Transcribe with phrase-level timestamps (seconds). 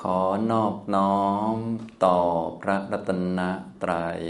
[0.00, 1.22] ขอนอบน้อ
[1.54, 1.56] ม
[2.04, 2.18] ต่อ
[2.60, 3.40] พระรัตน
[3.82, 4.20] ตรัย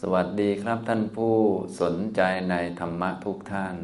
[0.00, 1.36] สวัสดีครับท่านผู้
[1.80, 2.20] สนใจ
[2.50, 3.76] ในธรรมะทุกท่าน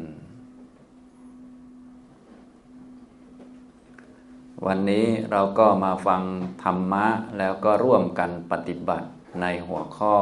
[4.65, 6.23] วันนี้เราก็มาฟัง
[6.63, 7.07] ธรรมะ
[7.37, 9.09] แล้วก็ร่วมกันปฏิบัติ
[9.41, 10.15] ในหัวข้อ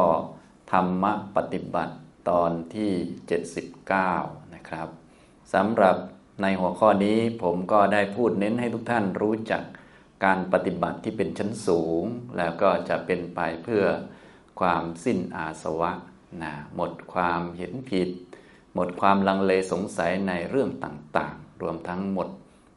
[0.71, 1.93] ธรรมะปฏิบัติ
[2.29, 2.91] ตอนที่
[3.71, 4.87] 79 นะครับ
[5.55, 5.97] สำหรับ
[6.41, 9.63] ในหัวข้อนี้ผมก็ได้พูดเน้นให้ทุกท่านรู้จัก
[10.25, 12.03] การปฏิบัติที่เป็นชั้นสูง
[12.37, 13.83] แล้วก็จะเป็นไปเพื่อ
[14.59, 15.91] ความสิ้นอาสวะ
[16.41, 18.09] นะหมดความเห็นผิด
[18.73, 22.27] หมดความลังเลสงสัยในเรื่องต่างๆ รวมทั้งหมด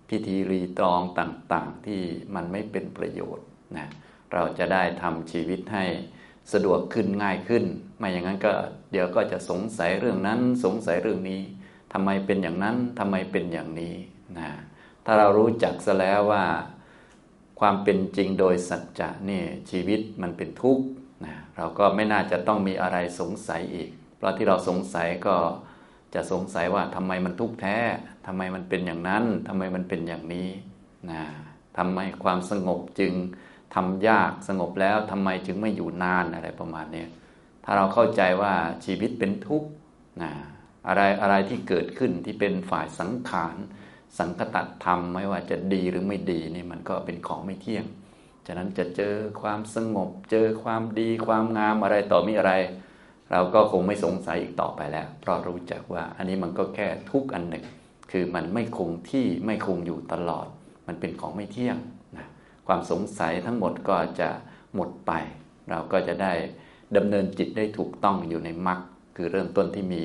[0.08, 2.02] พิธีรีตรองต่างๆ ที่
[2.34, 3.88] มันไม่เป็นประโยชน์นะ
[4.32, 5.84] เราจะได้ทำชีวิตให้
[6.52, 7.64] สะดวกขึ้นง่ายขึ้น
[7.98, 8.52] ไม่อย่างนั้นก็
[8.92, 11.40] เดี๋ยวก็จะสงสัยเรื่องนั้นสงสัยเรื่องนี้
[11.92, 13.94] ทำไมเป็นอย่างนั้นทำไมเป็นอย่างนี้
[14.38, 14.50] นะ
[15.04, 16.46] ถ้าเรารู้จักซะแล้วว่า
[17.60, 20.84] ความเป็นจริงโดยสัจจะนี่ชีวิตมันเป็นทุกข์
[21.24, 25.36] นะเราก็ไม่น่าจะต้องมีอะไรสงสัยอีก เพราะที่เราสงสัยก็
[26.14, 27.78] จะสงสัยว่าทำไมมันทุกข์แท้
[28.26, 30.48] ทำไมมันเป็นอย่างนั้นทำไมมันเป็นอย่างนี้
[31.10, 31.22] นะ
[31.78, 33.12] ทำไมความสงบจึง
[33.74, 37.04] ทำยากสงบแล้วทำไมจึงไม่อยู่นานอะไรประมาณนี้
[37.64, 39.68] ถ้าเราเข้าใจว่าชีวิตเป็นทุกข์
[40.22, 40.32] นะ
[40.88, 43.56] อะไรอะไรที่เกิดขึ้นที่เป็นฝ่ายสังขาร
[44.18, 47.84] สังคตธรรมไม่ว่าจะดีหรือไม่ดีนี่มันก็เป็นของไม่เที่ยง
[48.46, 52.52] ฉะนั้นจะเจอความสงบ เจอความดีความงามอะไรต่อมีอะไร
[53.32, 57.64] เราก็คงไม่สงสัยอีกต่อไปแล้ว เพราะรู้จักว่าอันนี้มันก็แค่ทุกอันหนึ่ง
[58.10, 60.46] คือมันไม่คงที่ไม่คงอยู่ตลอด
[60.86, 61.76] มันเป็นของไม่เที่ยง
[62.16, 62.26] นะ
[62.66, 64.28] ความสงสัยทั้งหมดก็จะ
[64.74, 65.12] หมดไป
[65.70, 66.32] เราก็จะได้
[66.96, 68.80] ดำเนินจิตได้ถูกต้องอยู่ในมรรค
[69.16, 70.04] คือเริ่มต้นที่มี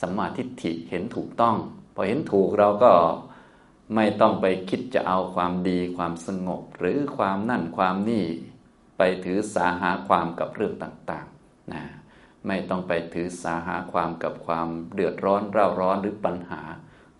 [0.00, 1.56] สัมมาทิฏฐิเห็นถูกต้อง
[1.94, 2.92] พอเห็นถูกเราก็
[3.94, 8.24] ไม่ต้องไปคิดจะเอาความดีความสงบ หรือความนั่นความนี่
[8.98, 11.82] ไปถือสาหาความกับเรื่องต่างๆนะ
[12.46, 16.60] ไม่ต้องไปถือสาหาความกับความเดือดร้อนเร่าร้อนหรือปัญหา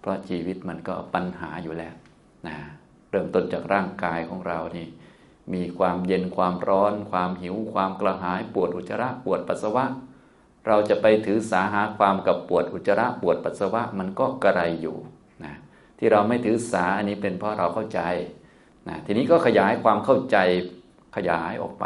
[0.01, 1.95] เพราะชีวิตมันก็ปัญหาอยู่แล้ว
[2.47, 2.57] นะ
[3.11, 4.87] เริ่มต้นจากร่างกายของเรานี่
[5.55, 9.85] มีความเย็นความร้อน ความหิวความกระหายปวดอุจจาระปวดปัสสาวะ
[10.69, 14.97] เราจะไปถือสาหาความกับปวดอุจจาระปวดปัสสาวะมันก็กระไรอยู่
[15.45, 15.55] นะ
[15.99, 18.01] ที่เราไม่ถือสาอันนี้เป็นเพราะเราเข้าใจ
[18.89, 20.37] นะทีนี้ก็ขยายความเข้าใจ
[21.17, 21.85] ขยายออกไป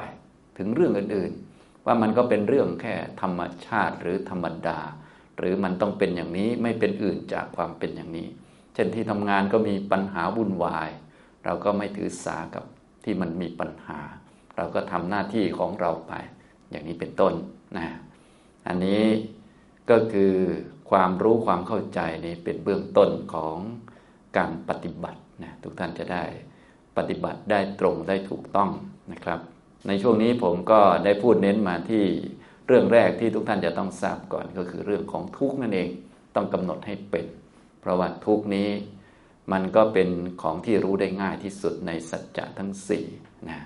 [0.58, 4.78] ถึงเรื่องอื่นๆ ว่ามันก็เป็นเรื่องแค่ธรรมชาติหรือธรรมดา
[5.38, 8.28] หรือมันต้องเป็นอย่างนี้ไม่เป็นอื่นจากความเป็นอย่างนี้
[8.74, 10.90] เช่นที่ทำงานก็มีปัญหาวุ่นวาย
[11.44, 12.64] เราก็ไม่ถือสากับ
[13.04, 14.00] ที่มันมีปัญหา
[14.56, 16.12] เราก็ทำหน้าที่ของเราไป
[16.70, 17.32] อย่างนี้เป็นต้น
[17.76, 17.86] นะ
[18.66, 19.04] อันนี้
[19.90, 20.34] ก็คือ
[20.90, 23.56] ความรู้ความเข้าใจนี่เป็นเบื้องต้นของ
[24.36, 26.24] การปฏิบัตินะทุกท่านจะได้
[26.96, 28.70] ปฏิบัติได้ตรงได้ถูกต้อง
[29.12, 29.40] นะครับ
[29.88, 32.04] ในช่วงนี้ผมก็ได้พูดเน้นมาที่
[32.66, 35.88] เรื่องแรกที่ทุกท่านจะต้องทราบก่อนก็คือเรื่องของทุกนั่นเอง
[36.34, 37.26] ต้องกำหนดให้เป็น
[37.80, 38.70] เพราะว่าทุกนี้
[39.52, 40.08] มันก็เป็น
[40.42, 43.06] ของที่รู้ได้ง่ายที่สุดในสัจจะทั้งสี่
[43.48, 43.60] นะ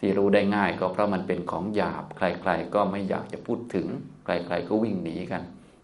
[0.00, 3.86] ที่รู้ได้ง่ายก็เพราะมันเป็นของหยาบใคร ๆ ก็ไม่อยากจะพูดถึง
[4.28, 5.42] ใครๆก็วิ่งหนีกัน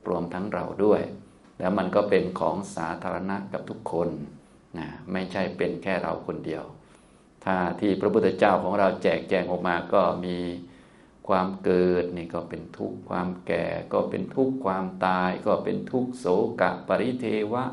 [0.09, 1.03] รวมทั้งเราด้วย
[1.59, 4.09] แล้วมันก็เป็นของสาธารณะกับทุกคน
[4.79, 6.65] นะไม่ใช่เป็นแค่เราคนเดียว
[7.45, 10.39] ถ้าที่พระพุทธเจ้าของเราแจกแจงออกมาก็มี
[11.29, 16.27] ความเกิดนี่ก็เป็นทุกข์ความแก่ก็เป็นทุกข์ความตาย ก็เป็นทุกข์โศ
[16.61, 17.65] กะปริเทวะ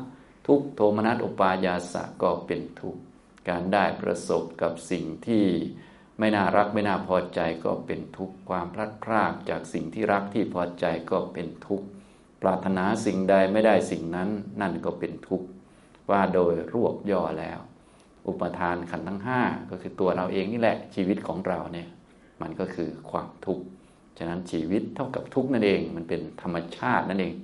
[0.46, 3.02] ทุกโทมนัสอุปายาสะก็เป็นทุกข์
[3.48, 5.46] การได้ประสบกับสิ่งที่
[6.18, 11.86] ไม่น่ารักไม่น่าพอใจก็เป็นทุกข์ความพลัดพรากจากสิ่งที่รักที่พอใจก็เป็นทุกข์
[12.42, 14.28] ปรารถนาสิ่งใดไม่ได้สิ่งนั้น
[14.60, 15.46] นั่นก็เป็นทุกข์
[16.10, 17.58] ว่าโดยรวบย่อแล้ว
[18.26, 19.40] อุปทานขันธ์ทั้งห้า
[19.70, 21.88] ก็คือตัวเราเองนี่แหละชีวิตของเราเนี่ย
[22.42, 23.64] มันก็คือความทุกข์
[24.18, 27.34] ฉะนั้นชีวิตเท่ากับทุกข์นั่นเอง มันเป็นธรรมชาตินั่นเอง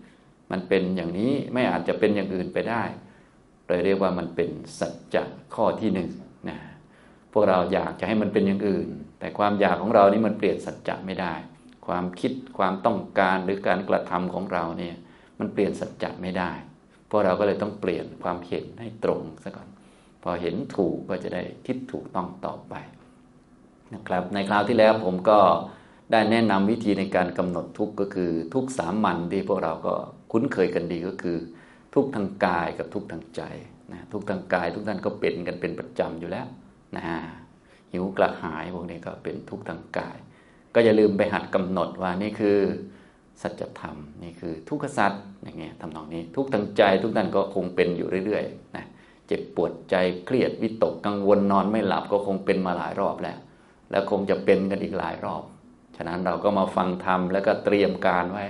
[0.50, 2.82] มันเป็นอย่างนี้ไม่อาจจะเป็นอย่างอื่นไปได้
[3.66, 5.22] เลยเรียกว่ามันเป็นสัจจะ
[5.54, 6.08] ข้อที่หนึ่ง
[6.48, 6.58] นะ
[7.32, 8.88] พวกเราอยากจะให้มันเป็นอย่างอื่น
[9.18, 11.32] แต่ความอยากของเรานี่มันเปลี่ยนสัจจะไม่ได้
[11.86, 14.94] ความคิดความต้องการหรือการกระทำของเราเนี่ย
[15.38, 16.50] มันเปลี่ยนสัจจะไม่ได้
[17.10, 19.68] พวกเราก็เลยต้องเปลี่ยนความเห็นให้ตรงซะก่อน
[20.22, 22.74] พอเห็นถูกก็จะได้คิดถูกต้องต่อไป
[23.94, 25.38] นะครับ ในคราวที่แล้วผมก็
[26.12, 29.94] ได้แนะนำวิธีในการกำหนดทุกก็คือทุกสามัญที่พวกเราก็
[30.32, 31.38] คุ้นเคยกันดีก็คือ
[31.94, 33.42] ทุกทางกายกับทุกทางใจ
[33.92, 36.46] นะทุกทางกายทุกท่านก็เป็นกันเป็นประจำอยู่แล้ว
[36.96, 37.04] นะ
[37.92, 40.16] หิวกระหายพวกนี้ก็เป็นทุกข์ทางกาย
[40.74, 42.58] ก็อย่าลืมไปหัดกำหนดว่านี่คือ
[43.42, 45.12] สัจธรรมนี่คือทุกขสัจ
[45.42, 48.86] อย่างเงี้ยทำนองนี้ ทุกทางใจ ทุกท่านก็คงเป็นอยู่เรื่อยๆนะ
[49.26, 49.94] เจ็บปวดใจ
[50.26, 53.38] เครียดวิตกกังวลนอนไม่หลับก็คงเป็นมาหลายรอบแล้ว
[53.90, 55.42] แล้วคงจะเป็นกันอีกหลายรอบ
[55.96, 58.44] ฉะนั้นเราก็มาฟังธรรมแล้วก็เตรียมการไว้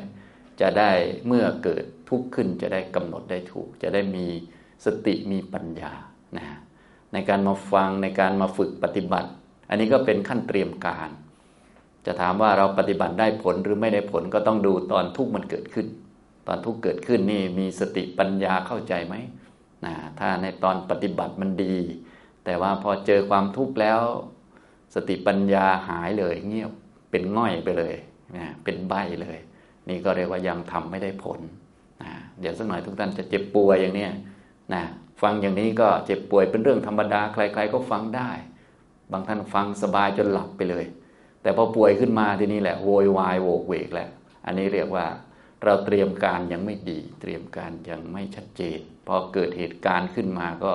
[0.61, 0.91] จะได้
[1.27, 4.27] เมื่อเกิดทุกข์ขึ้นจะได้กำหนดได้ถูก จะได้มี
[4.85, 5.93] สติมีปัญญา
[6.37, 6.47] นะ
[7.13, 9.31] ในการมาฟังในการมาฝึกปฏิบัติ
[9.69, 11.11] อันนี้ก็เป็นขั้นเตรียมการ
[12.07, 15.87] จะถามว่าเราปฏิบัติได้ผลหรือไม่ได้ผลก็ต้องดูตอนทุกข์มันเกิดขึ้น
[16.47, 19.15] ตอนทุกข์เกิดขึ้นนี่มีสติปัญญาเข้าใจไหม
[19.85, 21.77] นะถ้าในตอนปฏิบัติมันดี
[22.45, 24.01] แต่ว่าพอเจอความทุกข์แล้ว
[24.95, 26.73] สติปัญญาหายเลยเงียบ
[27.11, 27.95] เป็นง่อยไปเลย
[28.37, 29.39] นะเป็นใบเลย
[29.89, 31.41] นี่ก็เรียกว่ายังทำไม่ได้ผล
[32.03, 34.09] นะเดี๋ยวสักหน่อยทุกท่านจะเจ็บป่วยอย่างนี้
[34.75, 34.83] นะ
[35.23, 38.31] ฟังอย่างนี้ก็เจ็บป่วยเป็นเรื่องธรรมดาใคร ๆ ก็ฟังได้
[39.13, 40.85] บางท่านฟังสบายจนหลับไปเลย
[41.43, 44.09] แต่พอป่วยขึ้นมาทีนี้แหละโวยวายโวกเวกแหละ
[44.47, 45.07] อันนี้เรียกว่า
[45.65, 50.75] เราเตรียมการยังไม่ดี เตรียมการยังไม่ชัดเจน พอเกิดเหตุการณ์ขึ้นมาก็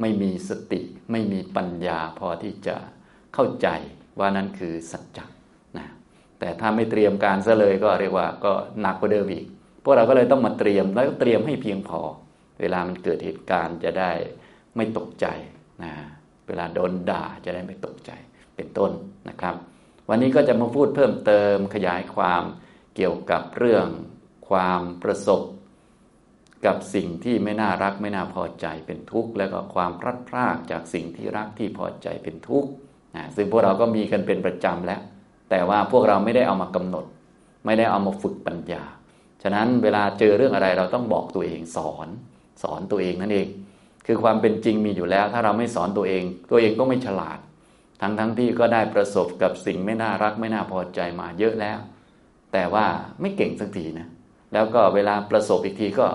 [0.00, 0.80] ไม่มีสติ
[1.10, 2.76] ไม่มีปัญญาพอที่จะ
[3.34, 3.68] เข้าใจ
[4.18, 5.18] ว่านั่นคือสัจจ
[5.76, 5.86] นะ
[6.38, 9.46] แต่ถ้าไม่เตรียมการซะเลยก็เรียกว่าก็หนักกว่าเดิมอีก
[9.82, 12.00] พวกเราก็เลยต้องมาเตรียมแล้วเตรียมให้เพียงพอ
[12.60, 14.12] เวลามันเกิดเหตุการณ์จะได้
[14.76, 15.26] ไม่ตกใจ
[15.84, 15.92] นะ
[16.46, 18.10] เวลาโดนด่าจะได้ไม่ตกใจ
[18.56, 18.90] เป็นต้น
[19.28, 19.54] นะครับ
[20.08, 22.42] วันนี้ก็จะมาพูดเพิ่มเติมขยายความ
[22.96, 23.86] เกี่ยวกับเรื่อง
[24.48, 25.42] ความประสบ
[26.66, 32.70] กับสิ่งที่ไม่น่ารักไม่น่าพอใจเป็นทุกข์ แล้วก็ความพลัดพรากจากสิ่งที่รักที่พอใจเป็นทุกข์
[33.16, 35.00] นะซึ่งพวกเราก็มีกันเป็นประจำแล้ว
[35.50, 37.04] แต่ว่าพวกเราไม่ได้เอามากำหนด
[37.66, 38.82] ไม่ได้เอามาฝึกปัญญา
[39.42, 42.08] ฉะนั้นเวลาเจอเรื่องอะไรเราต้องบอกตัวเองสอน
[42.62, 43.48] สอนตัวเองนั่นเอง
[44.06, 47.38] คือความเป็นจริงมีอยู่แล้ว ถ้าเราไม่สอนตัวเอง ตัวเองก็ไม่ฉลาด
[48.00, 51.78] ทั้งทั้งที่ก็ได้ประสบกับสิ่งไม่น่ารักไม่น่าพอใจมาเยอะแล้ว
[52.52, 52.86] แต่ว่า
[53.20, 54.08] ไม่เก่งสักทีนะ
[54.52, 56.06] แล้วก็เวลาประสบอีกทีก็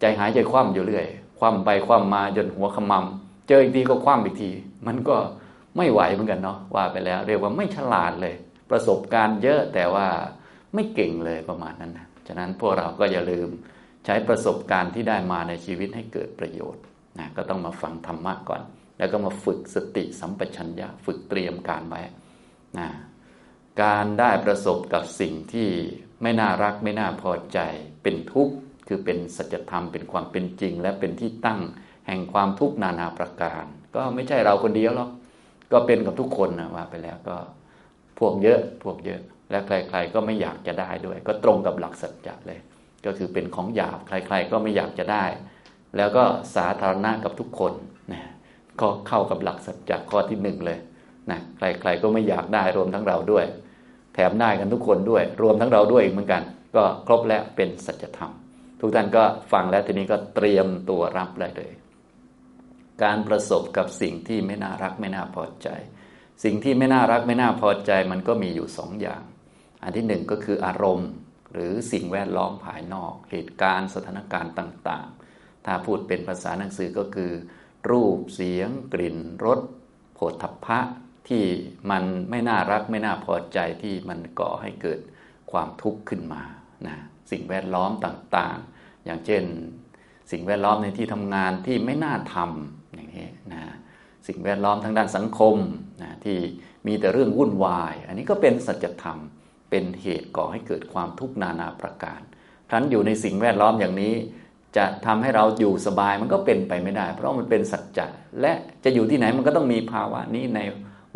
[0.00, 1.06] ใจหายใจคว่ำอยู่เรื่อย
[1.38, 4.50] คว่ำไปคว่ำมาจนหัวขมำเจออีกทีก็คว่ำอีกที
[4.86, 5.16] มันก็
[5.76, 8.34] ไม่ไหวเหมือนกันเนาะว่าไปแล้ว เรียกว่าไม่ฉลาดเลย
[8.70, 10.06] ประสบการณ์เยอะแต่ว่า
[10.74, 13.48] ไม่เก่งเลยประมาณนั้นนะฉะนั้นพวกเราก็อย่าลืม
[14.04, 16.82] ใช้ประสบการณ์ที่ได้มาในชีวิตให้เกิดประโยชน์
[17.18, 18.62] นะก็ต้องมาฟังธรรมะก่อน
[18.98, 22.02] แล้วก็มาฝึกสติสัมปชัญญะฝึกเตรียมการไว้
[22.78, 22.88] นะ
[23.82, 25.68] การได้ประสบกับสิ่งที่
[26.22, 27.58] ไม่น่ารักไม่น่าพอใจ
[28.02, 28.54] เป็นทุกข์
[28.88, 31.60] คือเป็นสัจธรรมเป็นความเป็นจริง และเป็นที่ตั้ง
[32.06, 33.64] แห่งความทุกข์นานาประการ
[33.94, 35.10] ก็ไม่ใช่เราคนเดียวหรอก
[35.72, 37.36] ก็เป็นกับทุกคนนะว่าไปแล้วก็
[38.18, 39.20] พวกเยอะพวกเยอะ
[39.50, 42.60] และใครๆก็ไม่อยากจะได้ด้วย ก็ตรงกับหลักสัจจะเลย
[43.06, 45.24] ก็คือเป็นของหยาบใคร ๆ ก็ไม่อยากจะได้
[45.96, 46.24] แล้วก็
[46.56, 47.72] สาธารณะกับทุกคน
[48.12, 48.22] นะ
[48.80, 50.78] ก็เข้ากับหลักสัจจะข้อที่หนึ่งเลย
[51.30, 53.44] นะใคร ๆ ก็ไม่อยากได้รวมทั้งเราด้วย
[54.14, 56.42] แถมได้กันทุกคนด้วย รวมทั้งเราด้วยอีกเหมือนกัน
[56.76, 58.32] ก็ครบแล้วเป็นสัจธรรม
[58.80, 61.72] ทุกท่านก็ฟังแล้วทีนี้ก็เตรียมตัวรับได้เลย
[63.02, 65.68] การประสบกับสิ่งที่ไม่น่ารักไม่น่าพอใจ
[66.44, 69.22] สิ่งที่ไม่น่ารักไม่น่าพอใจมันก็มีอยู่สองอย่าง
[69.82, 71.08] อันที่หนึ่งก็คืออารมณ์
[71.52, 77.32] หรือสิ่งแวดล้อมภายนอก เหตุการณ์สถานการณ์ต่างๆ ถ้าพูดเป็นภาษาหนังสือก็คือ
[77.90, 79.60] รูปเสียง กลิ่นรส
[80.14, 80.78] โผฏฐัพพะ
[81.28, 81.44] ที่
[81.90, 85.00] มันไม่น่ารักไม่น่าพอใจที่มันก่อให้เกิด
[85.50, 86.42] ความทุกข์ขึ้นมา
[86.86, 86.96] นะ
[87.30, 89.44] สิ่งแวดล้อมต่างๆ อย่างเช่น
[90.30, 93.62] สิ่งแวดล้อมในที่ทำงานที่ไม่น่าทำอย่างนี้นะ
[94.28, 95.56] สิ่งแวดล้อมทางด้านสังคม
[96.02, 96.38] นะที่
[96.86, 99.18] มีแต่เรื่องวุ่นวาย อันนี้ก็เป็นสัจธรรม
[99.72, 102.20] เป็นเหตุก่อให้เกิดความทุกข์นานาประการ
[102.68, 104.14] ครั้นอยู่ในสิ่งแวดล้อมอย่างนี้
[104.76, 108.06] จะทำให้เราอยู่สบายมันก็เป็นไปไม่ได้ เพราะมันเป็นสัจจะ
[108.40, 108.52] และ
[108.84, 110.60] จะอยู่ที่ไหนมันก็ต้องมีภาวะนี้ใน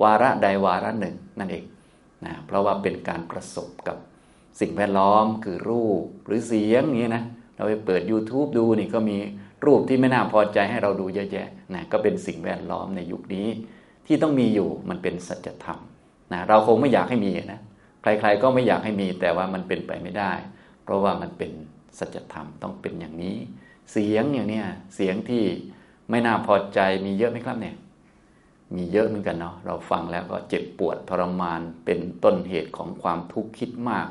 [0.02, 1.64] วาระใดวาระหนึ่งนั่นเอง
[2.25, 3.96] นะเพราะว่าเป็นการประสบกับ
[4.60, 7.25] สิ่งแวดล้อมคือรูปหรือเสียงอย่างนี้นะ
[7.56, 9.18] เราไปเปิด YouTube ดูนี่ก็มี
[9.66, 13.46] รูปที่ไม่น่าพอใจให้เราดูเยอะแยะนะก็เป็นสิ่งแวดล้อมในยุคนี้
[14.06, 15.78] ที่ต้องมีอยู่มันเป็นสัจธรรม
[16.32, 17.60] นะเราคงไม่อยากให้มีนะ
[18.06, 20.32] ใคร ๆ ก็ไม่อยากให้มีแต่ว่ามันเป็นไปไม่ได้
[20.84, 21.52] เพราะว่ามันเป็น
[21.98, 23.36] สัจธรรมต้องเป็นอย่างนี้
[23.92, 25.44] เสียงอย่างเนี้ยเสียงที่
[26.10, 27.76] ไม่น่าพอใจมีเยอะไหมครับเนี่ย
[28.76, 34.08] มีเยอะเหมือนกันเนาะเราฟังแล้วก็เจ็บปวดทรมานเป็นต้นเหตุของความทุกข์คิดมาก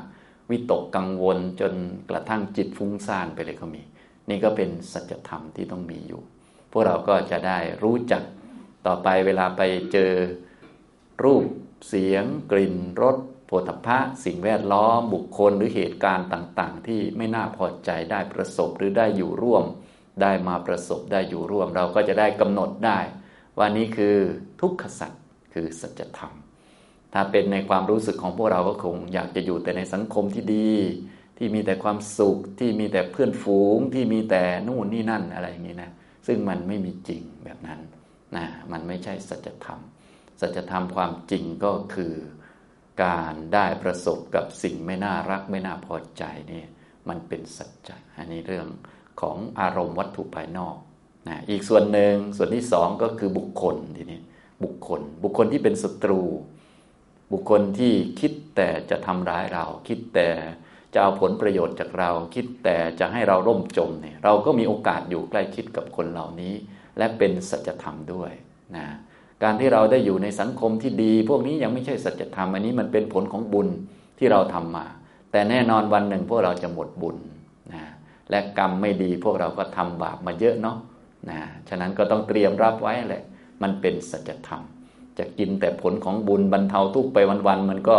[0.50, 1.72] วิตกกังวลจน
[2.10, 3.82] กระทั่งจิตฟุ้งซ่านไปเลยก็มี
[4.28, 6.22] นี่ก็เป็นสัจธรรมที่ต้องมีอยู่
[6.70, 8.22] พวกเราก็จะได้รู้จัก
[8.86, 9.62] ต่อไปเวลาไป
[9.92, 10.12] เจอ
[11.24, 11.44] รูป
[11.88, 19.64] เสียง กลิ่นรส โผฏฐะสิ่งแวดล้อมบุคคลหรือเหตุการณ์ต่าง ๆ ที่ไม่น่าพอใจได้ประสบหรือได้อยู่ร่วม
[20.22, 22.98] ได้มาประสบได้อยู่ร่วม เราก็จะได้กำหนดได้
[23.58, 24.16] ว่านี้คือ
[24.60, 25.12] ทุกขสัจ
[25.54, 26.32] คือสัจธรรม
[27.12, 30.74] ถ้าเป็นในความรู้สึกของพวกเราก็คงอยากจะอยู่แต่ในสังคมที่ดี
[31.38, 35.90] ที่มีแต่ความสุขที่มีแต่เพื่อนฝูงที่มีแต่นู่นนี่นั่นอะไรอย่างนี้นะ
[36.26, 37.80] ซึ่งมันไม่มีจริงแบบนั้น
[38.36, 39.80] นะมันไม่ใช่สัจธรรม
[40.40, 42.14] สัจธรรมความจริงก็คือ
[43.02, 46.22] การได้ประสบกับสิ่งไม่น่ารักไม่น่าพอใจ
[46.52, 46.64] นี่
[47.08, 48.66] มันเป็นสัจจะอันนี้เรื่อง
[49.20, 50.76] ของอารมณ์วัตถุภายนอก
[51.28, 54.20] นะอีกส่วนหนึ่งส่วนที่สองก็คือบุคคลทีนี้
[54.64, 56.20] บุคคล บุคคลที่เป็นศัตรู
[57.32, 60.30] บุคคลที่คิดแต่จะทำร้ายเรา คิดแต่
[60.94, 66.54] จะเอาผลประโยชน์จากเรา คิดแต่จะให้เราล่มจมเนี่ยเราก็มีโอกาสอยู่ใกล้ชิดกับคนเหล่านี้
[66.98, 68.32] และเป็นสัจธรรมด้วย
[68.76, 68.86] นะ
[69.42, 73.68] การที่เราได้อยู่ในสังคมที่ดี พวกนี้ยังไม่ใช่สัจธรรมอันนี้มันเป็นผลของบุญ
[74.18, 74.86] ที่เราทำมา
[75.32, 77.16] แต่แน่นอนวันหนึ่งพวกเราจะหมดบุญ
[77.72, 77.82] นะ
[78.30, 80.76] และกรรมไม่ดีพวกเราก็ทำบาปมาเยอะเนาะ
[81.30, 81.38] นะ
[81.68, 83.22] ฉะนั้นก็ต้องเตรียมรับไว้แหละ
[83.62, 84.62] มันเป็นสัจธรรม
[85.18, 87.98] จะกินแต่ผลของบุญบรรเทาทุกไปวันๆมันก็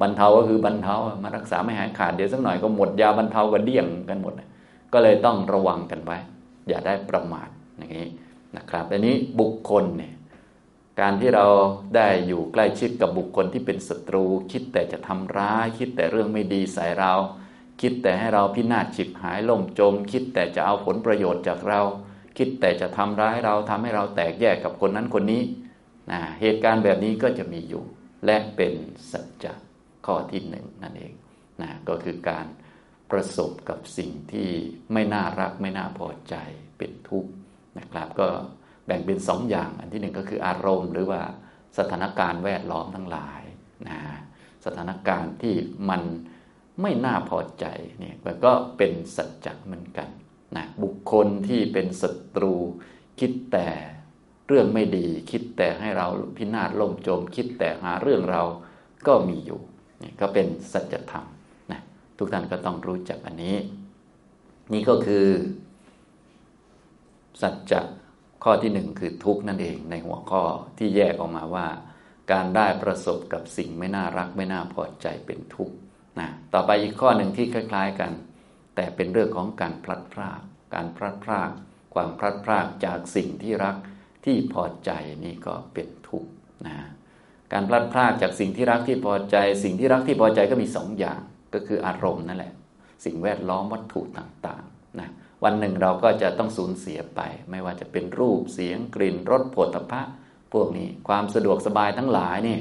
[0.00, 4.32] บรรเทาก็คือบรรเทามารักษาไม่หายขาดเดี๋ยวสักหน่อยก็หมดยาบรรเทาก็เดี่ยงกันหมด
[4.92, 6.18] ก็เลยต้องระวังกันไว้
[6.68, 8.08] อย่าได้ประมาทอย่างนี้
[8.56, 10.12] นะครับอันนี้บุคคลเนี่ย
[11.00, 11.46] การที่เรา
[11.96, 17.14] ได้อยู่ใกล้ชิดกับบุคคลที่เป็นศัตรู คิดแต่จะทำร้าย คิดแต่เรื่องไม่ดีใส่เรา
[17.80, 21.80] คิดแต่ให้เราพินาศฉิบหายล่มจม คิดแต่จะเอาผลประโยชน์จากเรา
[22.38, 25.42] คิดแต่จะทำร้ายเราทำให้เราแตกแยกกับคนนั้นคนนี้
[26.10, 27.84] นะเหตุการณ์แบบนี้ก็จะมีอยู่
[28.26, 28.72] และเป็น
[29.10, 29.52] สัจจะ
[30.06, 31.12] ข้อที่หนึ่งนั่นเอง
[31.62, 32.46] นะก็คือการ
[33.10, 34.48] ประสบกับสิ่งที่
[34.92, 36.34] ไม่น่ารักไม่น่าพอใจ
[36.78, 37.30] เป็นทุกข์
[37.78, 38.28] นะครับก็
[38.86, 41.22] แบ่งเป็นสองอย่าง อันที่หนึ่งก็คืออารมณ์ หรือว่า
[41.78, 43.42] สถานการณ์แวดล้อมทั้งหลาย
[43.88, 43.98] นะ
[44.64, 45.54] สถานการณ์ที่
[45.90, 46.02] มัน
[46.82, 47.64] ไม่น่าพอใจ
[47.98, 50.08] เนี่ยมันก็เป็นสัจจะเหมือนกัน
[50.56, 52.54] นะบุคคลที่เป็นศัตรู
[53.20, 53.68] คิดแต่
[54.48, 58.42] เรื่องไม่ดี คิดแต่ให้เราพินาศล่มจม คิดแต่หาเรื่องเรา
[59.06, 59.60] ก็มีอยู่
[60.02, 61.26] นี่ก็เป็นสัจธรรม
[61.72, 61.80] นะ
[62.18, 63.56] ทุกท่านก็ต้องรู้จักอันนี้
[64.72, 65.26] นี่ก็คือ
[67.42, 67.80] สัจจะ
[68.44, 70.42] ข้อที่หนึ่งคือทุกนั่นเองในหัวข้อ
[70.78, 71.66] ที่แยกออกมาว่า
[72.32, 75.76] การได้ประสบกับสิ่งไม่น่ารักไม่น่าพอใจเป็นทุกข์
[76.20, 78.12] นะต่อไปอีกข้อหนึ่งที่คล้าย ๆกัน
[78.74, 80.40] แต่เป็นเรื่องของการพลัดพราก
[80.74, 81.50] การพลัดพราก
[81.94, 83.76] ความพลัดพรากจากสิ่งที่รัก
[84.24, 84.90] ที่พอใจ
[85.24, 86.30] นี่ก็เป็นทุกข์
[86.66, 86.76] นะ
[87.52, 91.20] การพลัดพรากจากสิ่งที่รักที่พอใจ สิ่งที่รักที่พอใจก็มีสองอย่าง
[91.54, 92.52] ก็คืออารมณ์นั่นแหละ
[93.04, 95.10] สิ่งแวดล้อมวัตถุต่างๆนะ
[95.44, 97.20] วันหนึ่งเราก็จะต้องสูญเสียไป
[97.50, 100.02] ไม่ว่าจะเป็นรูปเสียงกลิ่นรสผลตภะ
[100.52, 102.58] พวกนี้ความสะดวกสบายทั้งหลายนี่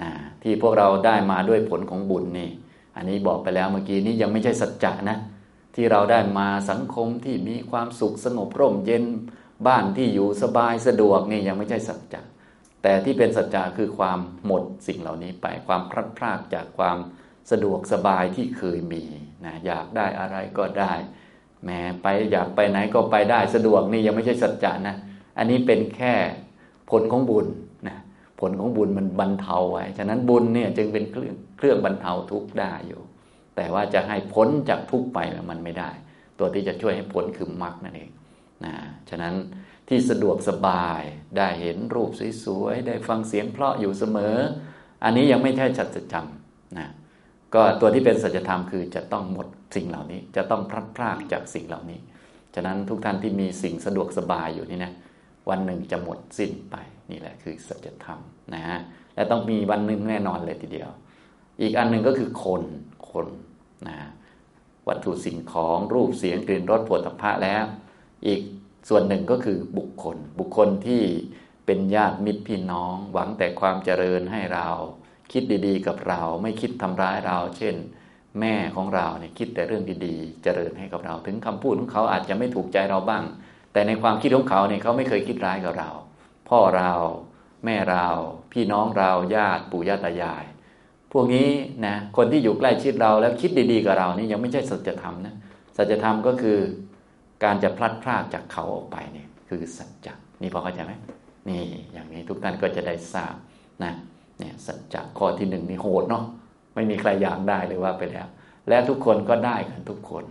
[0.00, 0.10] นะ
[0.42, 2.50] ที่พวกเราได้มาด้วยผลของบุญนี่
[2.96, 5.18] อันนี้บอกไปแล้วเมื่อกี้นี้ยังไม่ใช่สัจจะนะ
[5.74, 9.04] ที่เราได้มาสังคมที่มีความสุขสงบร่มเย็น
[9.66, 12.22] บ้านที่อยู่สบายสะดวกนี่ยังไม่ใช่สัจจะ
[12.82, 16.98] แต่ที่เป็นสัจจะคือความหมดสิ่งเหล่านี้ไปความพลัดพรากจากความ
[17.50, 19.04] สะดวกสบายที่เคยมี
[19.44, 20.94] นะอยากได้อะไรก็ได้
[21.64, 21.70] แหม
[22.02, 24.96] ไปอยากไปไหนก็ไปได้สะดวกนี่ยังไม่ใช่สัจจะนะ
[25.38, 26.14] อันนี้เป็นแค่
[26.90, 27.46] ผลของบุญ
[27.88, 27.98] นะ
[28.40, 33.02] ผลของบุญมันบรรเทาไว้ ฉะนั้นบุญเนี่ยจึงเป็นเครื่องเครื่องบรรเทาทุกข์ได้อยู่
[33.56, 35.18] แต่ว่าจะให้พ้นจากทุกข์ไป
[35.50, 35.90] มันไม่ได้
[36.38, 38.10] ตัวที่จะช่วยให้พ้นคือมรรคนั่นเอง
[38.64, 38.74] นะ
[39.10, 39.34] ฉะนั้น
[39.88, 41.02] ที่สะดวกสบาย
[41.36, 42.10] ได้เห็นรูป
[42.44, 44.36] สวยๆได้ฟังเสียงเพราะอยู่เสมอ
[45.04, 46.88] อันนี้ยังไม่ใช่จัจจำนะ
[47.54, 49.46] ก็ตัวที่เป็นสัจธรรมคือจะต้องหมด
[49.76, 52.00] สิ่งเหล่านี้ จะต้องพลัดพรากจากสิ่งเหล่านี้
[52.54, 54.92] ฉะนั้นทุกท่านที่มีสิ่งสะดวกสบายอยู่นี่นะ
[55.48, 56.76] วันหนึ่งจะหมดสิ้นไป
[57.10, 58.20] นี่แหละคือสัจธรรม
[58.54, 58.78] นะฮะ
[59.14, 60.90] และต้องมีวันหนึ่งแน่นอนเลยทีเดียว
[61.60, 62.62] อีกอันหนึ่งก็คือคน
[63.10, 63.26] คน
[63.88, 63.98] นะ
[64.88, 67.64] วัตถุสิ่งของรูปเสียงกลิ่นรสผลิตภัณฑ์แล้ว
[68.26, 68.40] อีก
[68.88, 71.02] ส่วนหนึ่งก็คือบุคคล บุคคลที่
[71.66, 74.68] เป็นญาติมิตรพี่น้อง หวังแต่ความเจริญให้เรา
[75.34, 77.74] คิดดีๆ กับเรา ไม่คิดทำร้ายเรา เช่น
[78.40, 83.24] แม่ของเราเนี่ยคิดแต่เรื่องดีๆ เจริญให้กับเรา ถึงคำพูดของเขาอาจจะไม่ถูกใจเราบ้าง
[83.72, 85.90] แต่ในความคิดของเขาเนี่ยเขาไม่เคยคิดร้ายกับเรา
[86.48, 86.92] พ่อเรา
[87.64, 88.08] แม่เรา
[88.52, 90.44] พี่น้องเราญาติปู่ย่าตายาย
[91.12, 91.50] พวกนี้
[91.86, 95.34] นะคนที่อยู่ใกล้ชิดเราแล้วคิดดีๆ กับเรานี่ยังไม่ใช่สัจธรรมนะ
[95.76, 96.58] สัจธรรมก็คือ
[97.44, 100.92] การจะพลัดพรากจากเขาออกไปเนี่ยคือสัจจะนี่พอเข้าใจไหม
[101.48, 101.62] นี่
[101.92, 103.34] อย่างนี้ทุกท่านก็จะได้ทราบ
[103.84, 103.92] นะ
[104.38, 106.24] เนี่ยสัจจะข้อที่หนึ่งนี่โหดเนาะ
[106.74, 108.26] ไม่มีใครอยากได้เลยว่าไปแล้ว
[108.68, 110.24] และทุกคนก็ได้กันทุกคน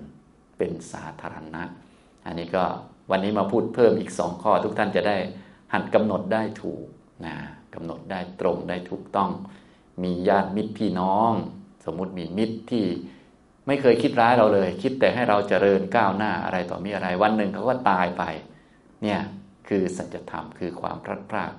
[0.58, 1.64] เป็นสาธารณะ
[2.26, 2.66] อันนี้ก็
[3.12, 5.18] วันนี้มาพูดเพิ่มอีกสองข้อ ทุกท่านจะได้
[5.74, 6.86] หัดกำหนดได้ถูก
[7.26, 7.36] นะ
[7.74, 9.32] กำหนดได้ตรงได้ถูกต้อง
[10.04, 11.32] มีญาติมิตรพี่น้อง
[11.86, 12.86] สมมุติมีมิตรที่
[13.68, 18.24] ไม่เคยคิดร้ายเราเลย คิดแต่ให้เราเจริญก้าวหน้าอะไรต่อมีอะไร วันหนึ่งเขาก็ตายไป
[19.04, 19.20] เนี่ย
[19.68, 21.52] คือสัจธรรมคือความพลัดพราก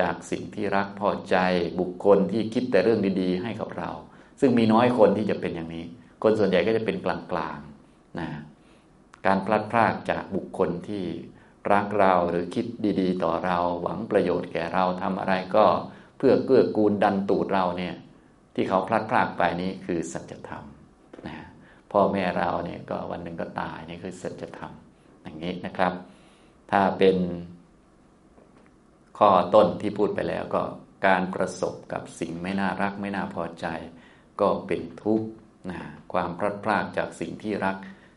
[0.00, 1.36] จากสิ่งที่รักพอใจ
[1.80, 3.90] บุคคลที่คิดแต่เรื่องดีๆ ให้กับเรา
[4.40, 5.84] ซึ่งมีน้อยคนที่จะเป็นอย่างนี้
[6.22, 8.28] คนส่วนใหญ่ก็จะเป็นกลางๆนะ
[9.26, 11.04] การพลัดพรากจากบุคคลที่
[11.72, 12.66] รักเราหรือคิด
[13.00, 15.64] ดี ๆ ต่อเราหวังประโยชน์แก่เราทำอะไรก็
[16.18, 17.94] เพื่อเกื้อกูลดันตูดเราเนี่ย
[18.54, 20.64] ที่เขาพลัดพรากไปนี้คือสัจธรรม
[21.26, 21.46] นะ
[21.92, 24.72] พ่อแม่เราเนี่ยก็วันหนึ่งก็ตายนี่คือสัจธรรม
[25.22, 25.92] อย่างนี้นะครับ
[26.70, 27.16] ถ้าเป็น
[29.24, 30.62] ข้อต้นที่พูดไปแล้วก็
[31.06, 33.66] การประสบกับสิ่งไม่น่ารักไม่น่าพอใจ
[34.40, 35.26] ก็เป็นทุกข์
[35.70, 35.80] นะ
[36.12, 37.76] ความพลัดพรากจากสิ่งที่รัก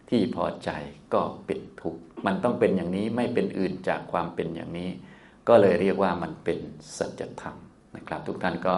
[0.10, 0.70] ที่พอใจ
[1.14, 4.90] ก็เป็นทุกข์มันต้องเป็นอย่างนี้ไม่เป็นอื่นจากความเป็นอย่างนี้
[5.48, 6.60] ก็เลยเรียกว่ามันเป็น
[6.98, 7.58] สัจธรรม
[7.96, 8.76] นะครับ ทุกท่านก็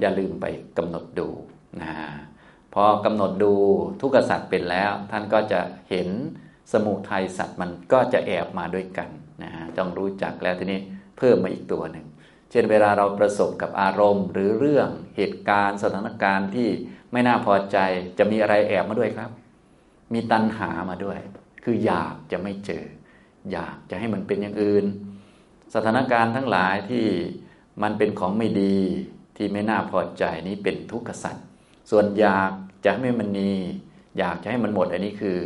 [0.00, 0.46] อย่าลืมไป
[0.78, 1.28] กำหนดดู
[1.82, 1.92] นะ
[2.74, 3.52] พอกำหนดดู
[4.00, 6.08] ทุกขสัตว์เป็นแล้ว ท่านก็จะเห็น
[6.72, 9.08] สมุทัยสัตว์มันก็จะแอบมาด้วยกัน
[9.42, 10.80] นะต้องรู้จักแล้วทีนี้
[11.20, 12.06] เพิ่มมาอีกตัวหนึ่ง
[12.50, 16.68] เช่นเวลาเราประสบกับอารมณ์ หรือเรื่องเหตุการณ์ สถานการณ์ที่
[17.12, 17.78] ไม่น่าพอใจ
[18.18, 19.30] จะมีอะไรแอบมาด้วยครับ
[20.12, 21.18] มีตัณหามาด้วย
[21.64, 22.84] คืออยากจะไม่เจอ
[23.52, 24.84] อยากจะให้มันเป็นอย่างอื่น
[25.74, 27.06] สถานการณ์ทั้งหลายที่
[27.82, 28.76] มันเป็นของไม่ดี
[29.36, 31.46] ที่ไม่น่าพอใจนี้เป็นทุกขสัตว์
[31.90, 32.52] ส่วนอยาก
[32.84, 33.48] จะให้มันมี
[34.18, 35.36] อยากจะให้มันหมดอันนี้คือ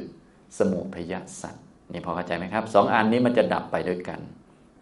[0.59, 4.21] สมุทยสัตว์นี่พอเข้าใจไหมครับสองอันนี้มันจะดับไปด้วยกัน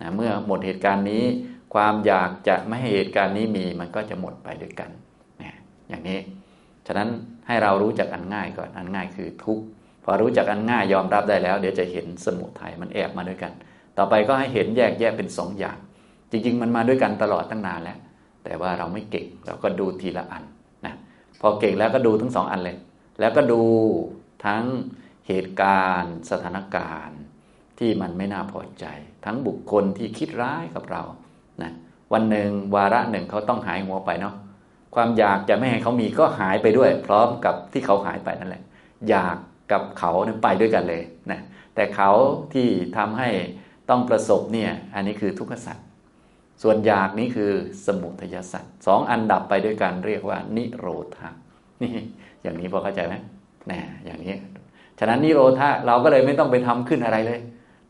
[0.02, 1.24] นะเมื่อหมดเหตุการณ์นี้
[1.74, 4.90] ความอยากจะไม่ให้เหตุการณ์นี้มีมันก็จะหมดไปด้วยกัน
[5.42, 5.52] นะ
[5.88, 6.18] อย่างนี้
[6.86, 7.08] ฉะนั้น
[7.46, 9.64] ให้เรารู้จักอันง่ายก่อนอันง่ายคือทุกข์
[10.04, 13.52] พอรู้จักอันง่ายยอมรับได้แล้ว เดี๋ยวจะเห็นสมุทัยมันแอบมาด้วยกัน
[13.98, 15.76] ต่อไปก็ให้เห็นแยกแยกเป็นสองอย่าง
[16.30, 17.98] จริง ๆ มันมาด้วยกันตลอดตั้งนานแล้ว
[18.44, 20.44] แต่ว่าเราไม่เก่งเราก็ดูทีละอัน
[20.86, 20.94] นะ
[21.40, 22.76] พอเก่งแล้วก็ดูทั้งสองอันเลย
[23.20, 23.60] แล้วก็ดู
[24.46, 24.64] ทั้ง
[25.28, 27.20] เหตุการณ์ สถานการณ์
[27.82, 28.84] ที่มันไม่น่าพอใจ
[29.24, 31.02] ทั้งบุคคลที่คิดร้ายกับเรา
[31.62, 31.72] นะ
[32.12, 34.34] วันหนึ่งวาระหนึ่งเขาต้องหายหัวไปเนาะ
[34.94, 38.62] ความอยากจะไม่ให้เขามีก็หายไปด้วย พร้อมกับที่เขาหายไปนั่นแหละ
[39.08, 39.36] อยาก
[39.72, 41.40] กับเขาเนี่ยไปด้วยกันเลยนะ
[41.74, 42.10] แต่เขา
[42.52, 43.28] ที่ทำให้
[43.90, 45.86] ต้องประสบเนี่ยอันนี้คือทุกขสัตว์
[46.62, 47.50] ส่วนอยากนี้คือ
[47.86, 51.30] สมุทยสัตว์สองอันดับไปด้วยกันเรียกว่า นิโรธา
[51.82, 51.92] นี่
[52.42, 53.14] อย่างนี้พอเข้าใจไหม
[53.70, 54.34] นะอย่างนี้
[54.98, 57.40] ฉะนั้นนิโรธาเราก็เลยไม่ต้องไปทำขึ้นอะไรเลย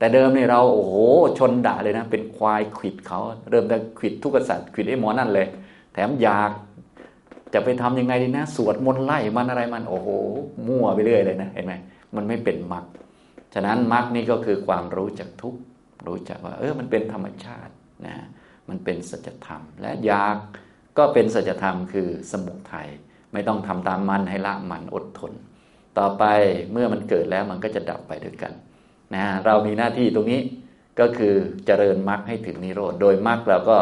[0.03, 0.95] แต่เดิมเนี่ยเราโอ้โห
[1.39, 5.47] ชนด่าเลยนะ เป็นควายขิดเขาเริ่มแต่ขิดทุกสัตว์ขิดไอ้หมอนั่นเลย
[5.93, 6.51] แถมอยาก
[7.55, 10.09] จะไปทํำยังไงดีนะสวดมนต์ไล่มันอะไรมันโอ้โห
[10.69, 11.73] มั่วไปเรื่อยเลยนะเห็นไหม
[12.17, 12.85] มันไม่เป็นมรรค
[13.55, 15.55] ฉะนั้นมรรคนี่ก็คือความรู้จักทุก
[16.07, 17.73] รู้จักว่า เออมันเป็นธรรมชาติ
[18.07, 18.17] นะ
[18.69, 20.37] มันเป็นสัจธรรม และอยาก
[20.99, 22.89] ก็เป็นสัจธรรมคือสมุทัย
[23.33, 25.33] ไม่ต้องทำตามมันให้ละมันอดทน
[25.99, 26.25] ต่อไป
[26.73, 28.55] เมื่อมันเกิดแล้วมันก็จะดับไปด้วยกัน
[29.15, 30.41] นะเรามีหน้าที่ตรงนี้
[31.01, 31.35] ก็คือ
[31.67, 33.79] เจริญมรรคให้ถึงนิโรธ โดยมรรคเราก็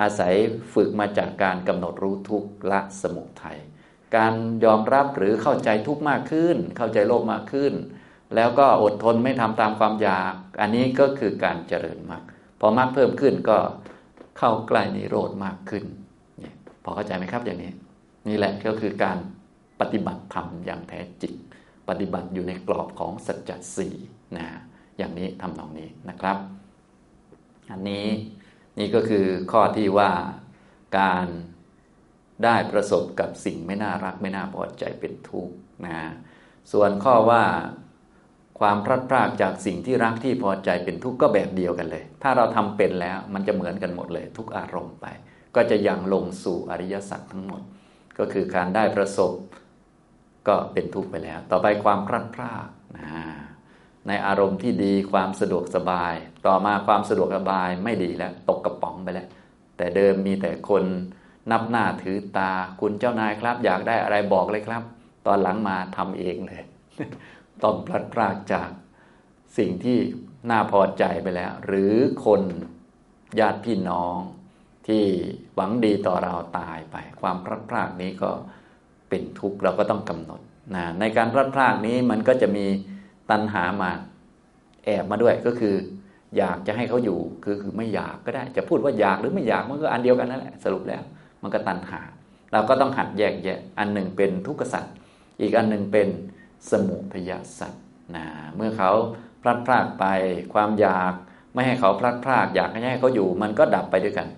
[0.00, 0.34] อาศัย
[0.74, 3.58] ฝึกมาจากการกำหนดรู้ทุกขละสมุทัย
[4.16, 7.72] การยอมรับหรือเข้าใจทุกข์มากขึ้น เข้าใจโลกมากขึ้น
[8.34, 12.22] แล้วก็อดทนไม่ทำตามความอยาก อันนี้ก็คือการเจริญมรรค
[12.60, 13.58] พอมรรคเพิ่มขึ้นก็
[14.38, 15.84] เข้าใกล้นิโรธมากขึ้น
[16.82, 17.72] พอเข้าใจไหมครับอย่างนี้
[18.28, 19.18] นี่แหละก็คือการ
[19.80, 21.34] ปฏิบัติธรรมอย่างแท้จริง
[21.88, 23.94] ปฏิบัติอยู่ในกรอบของสัจจสี่
[24.36, 24.46] นะ
[24.98, 26.36] อย่างนี้ทำนองนี้นะครับ
[27.70, 28.06] อันนี้
[28.78, 30.10] นี่ก็คือข้อที่ว่า
[30.98, 31.26] การ
[32.44, 35.54] ได้ประสบกับสิ่งไม่น่ารักไม่น่าพอใจเป็นทุกข์
[35.86, 35.98] นะ
[36.72, 37.44] ส่วนข้อว่า
[38.60, 45.06] ความพลัดพรากจากสิ่งที่รักที่พอใจเป็นทุกข์ก็แบบเดียวกันเลย ถ้าเราทำเป็นแล้วมันจะเหมือนกันหมดเลย ทุกอารมณ์ไป
[45.54, 47.62] ก็จะยังลงสู่อริยสัจทั้งหมด
[48.18, 49.32] ก็คือการได้ประสบ
[50.48, 53.08] ก็เป็นทุกข์ไปแล้ว ต่อไปความพลัดพรากนะ
[54.08, 56.14] ในอารมณ์ที่ดีความสะดวกสบาย
[56.46, 59.28] ต่อมาความสะดวกสบายไม่ดีแล้ว ตกกระป๋องไปแล้ว
[59.76, 60.84] แต่เดิมมีแต่คน
[61.50, 64.82] นับหน้าถือตาคุณเจ้านายครับ อยากได้อะไรบอกเลยครับ
[65.26, 66.62] ตอนหลังมาทำเองเลย
[67.62, 68.70] ต้องพลัดพรากจาก
[69.58, 69.98] สิ่งที่
[70.50, 72.42] น่าพอใจไปแล้ว หรือคน
[73.40, 74.16] ญาติพี่น้อง
[74.86, 75.04] ที่
[75.54, 78.30] หวังดีต่อเราตายไป ความพลัดพรากนี้ก็
[79.08, 80.40] เป็นทุกข์เราก็ต้องกำหนด
[80.74, 82.66] นะในการพลัดพรากนี้มันก็จะมี
[83.30, 83.90] ตัณหามา
[84.84, 85.74] แอบมาด้วยก็คือ
[86.36, 91.02] อยากจะให้เขาอยู่คือคือไม่อยากก็ได้ จะพูดว่าอยากหรือไม่อยากมันก็อันเดียวกันนั่นแหละสรุปแล้ว
[91.42, 92.00] มันก็ตัณหา
[92.52, 94.94] เราก็ต้องหัดแยกแยะ อันหนึ่งเป็นทุกขสัตว์
[95.40, 96.08] อีกอันหนึ่งเป็น
[96.70, 97.82] สมุทยสัตว์
[98.16, 98.24] นะ
[98.56, 98.90] เมื่อเขา
[99.42, 100.04] พลัดพรากไป
[100.54, 101.12] ความอยาก
[101.54, 104.28] ไม่ให้เขาพลัดพราก อยากให้เขาอยู่ มันก็ดับไปด้วยกัน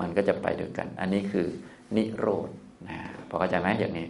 [0.00, 1.46] มันก็จะไปด้วยกัน อันนี้คือ
[1.96, 2.48] นิโรธ
[2.88, 4.06] นะพอเข้าใจไหมอย่างนี้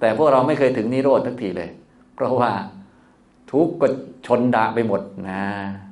[0.00, 1.70] แต่พวกเราไม่เคยถึงนิโรธทักทีเลย
[2.14, 2.52] เพราะว่า
[3.52, 3.86] ทุกข์ก็
[4.26, 5.42] ชนดาไปหมดนะ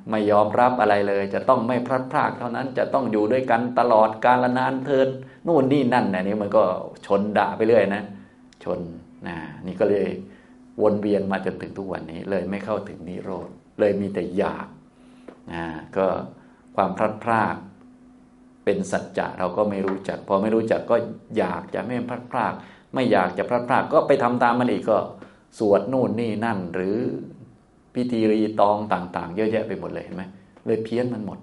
[0.09, 5.07] ไม่ยอมรับอะไรเลย จะต้องไม่พลัดพรากเท่านั้นจะต้องอยู่ด้วยกันตลอดกาลนานเทิน
[5.47, 6.63] นู่นนี่นั่นนะนี่มันก็
[7.05, 8.03] ชนดาไปเรื่อยนะ
[8.63, 8.79] ชน
[9.27, 10.07] นะนี่ก็เลย
[10.81, 14.67] วนเวียนมาจนถึงทุกวันนี้ เลยไม่เข้าถึงนิโรธเลยมีแต่อยาก
[15.53, 15.65] อ่า
[15.97, 16.05] ก็
[16.75, 17.55] ความพลัดพราก
[18.63, 20.95] เป็นสัจจะเราก็ไม่รู้จัก พอไม่รู้จักก็
[21.37, 22.53] อยากจะไม่พลัดพราก
[22.93, 24.97] ไม่อยากจะพลัดพรากก็ไปทำตามมันอีกก็
[25.59, 26.97] สวดนู่นนี่นั่นหรือ
[27.95, 30.23] พิธีรีตองต่าง ๆ เยอะแยะไปหมดเลยเห็นไหม
[30.65, 31.39] เลยเพี้ยนมันหมด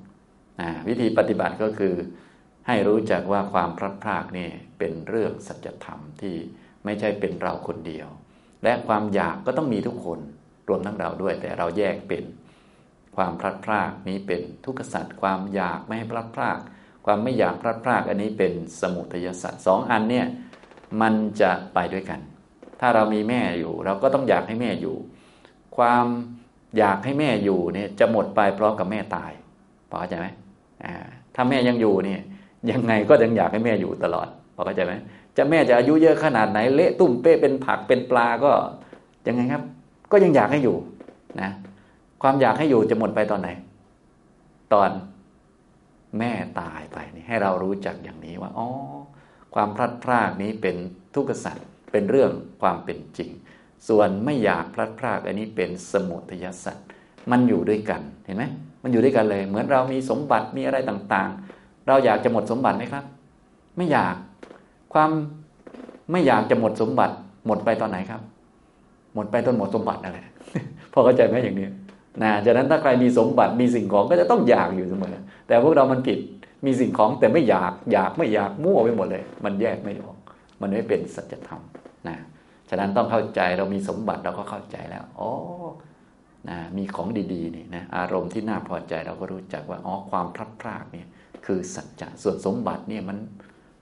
[0.88, 1.94] วิธีปฏิบัติก็คือ
[2.66, 6.34] ให้รู้จักว่าความพลัดพรากนี่เป็นเรื่องสัจธรรมที่
[6.84, 8.08] ไม่ใช่เป็นเราคนเดียว
[8.64, 10.20] และความอยากก็ต้องมีทุกคน
[10.68, 12.24] รวมทั้งเราด้วย แต่เราแยกเป็น
[13.16, 16.58] ความพลัดพรากนี้เป็นทุกขสัตว์ความอยากไม่ให้พลัดพราก
[17.06, 20.26] ความไม่อยากพลัดพรากอันนี้เป็นสมุทัยสัตว์สองอันเนี่ย
[21.00, 22.20] มันจะไปด้วยกัน
[22.80, 24.96] ถ้าเรามีแม่อยู่ เราก็ต้องอยากให้แม่อยู่
[25.76, 26.06] ความ
[26.78, 29.32] อยากให้แม่อยู่เนี่ยจะหมดไปพร้อมกับแม่ตาย
[29.90, 30.26] พอเข้าใจไหม
[31.34, 32.20] ถ้าแม่ยังอยู่เนี่ย
[32.70, 34.92] ยังไงก็ยังอยากให้แม่อยู่ตลอดพอเข้าใจไหม
[35.36, 38.50] จะแม่จะอายุเยอะขนาดไหน เละตุ่มเป้เป็นผักเป็นปลาก็
[39.26, 39.62] ยังไงครับ
[40.12, 40.76] ก็ยังอยากให้อยู่
[41.40, 41.50] นะ
[42.22, 43.48] ความอยากให้อยู่จะหมดไปตอนไหน
[44.72, 44.90] ตอน
[46.18, 48.68] แม่ตายไปนี่ให้เรารู้จักอย่างนี้ว่าอ๋อ
[49.54, 50.76] ความพลัดพรากนี้เป็น
[51.14, 52.30] ทุกข์สัตว์เป็นเรื่อง
[52.62, 53.30] ความเป็นจริง
[53.88, 56.86] ส่วนไม่อยากพลัดพรากอันนี้เป็นสมุทยสัตว์
[57.30, 58.44] มันอยู่ด้วยกันเห็นไหม
[58.82, 63.04] มันอยู่ด้วยกันเลย เหมือนเรามีสมบัติมีอะไรต่างๆ เราอยากจะหมดสมบัติไหมครับ
[63.76, 64.16] ไม่อยาก
[64.92, 65.10] ความ
[66.12, 67.14] ไม่อยากจะหมดสมบัติ
[67.46, 68.20] หมดไปตอนไหนครับ
[69.14, 70.26] หมดไปตอนหมดสมบัตินั่นแหละ
[70.92, 71.66] พอเข้าใจไหมอย่างนี้
[72.22, 75.14] นะจากนั้นถ้าใครมีสมบัติมีสิ่งของก็จะต้องอยากอยู่เสมอ
[75.46, 76.18] แต่พวกเรามันผิด
[76.66, 80.16] มีสิ่งของแต่ไม่อยากอยากไม่อยากมั่วไปหมดเลย มันแยกไม่ออก
[80.60, 81.62] มันไม่เป็นสัจธรรม
[82.08, 82.16] นะ
[82.74, 85.30] ฉะนั้นต้องเข้าใจเรามีสมบัติเราก็เข้าใจแล้วอ๋อ
[86.48, 91.06] นะมีของดีๆนี่นะอารมณ์ที่น่าพอใจเราก็รู้จักว่าอ๋อความพลัดพรากเนี่ย
[91.46, 93.18] คือสัจจะส่วนสมบัติเนี่ยมัน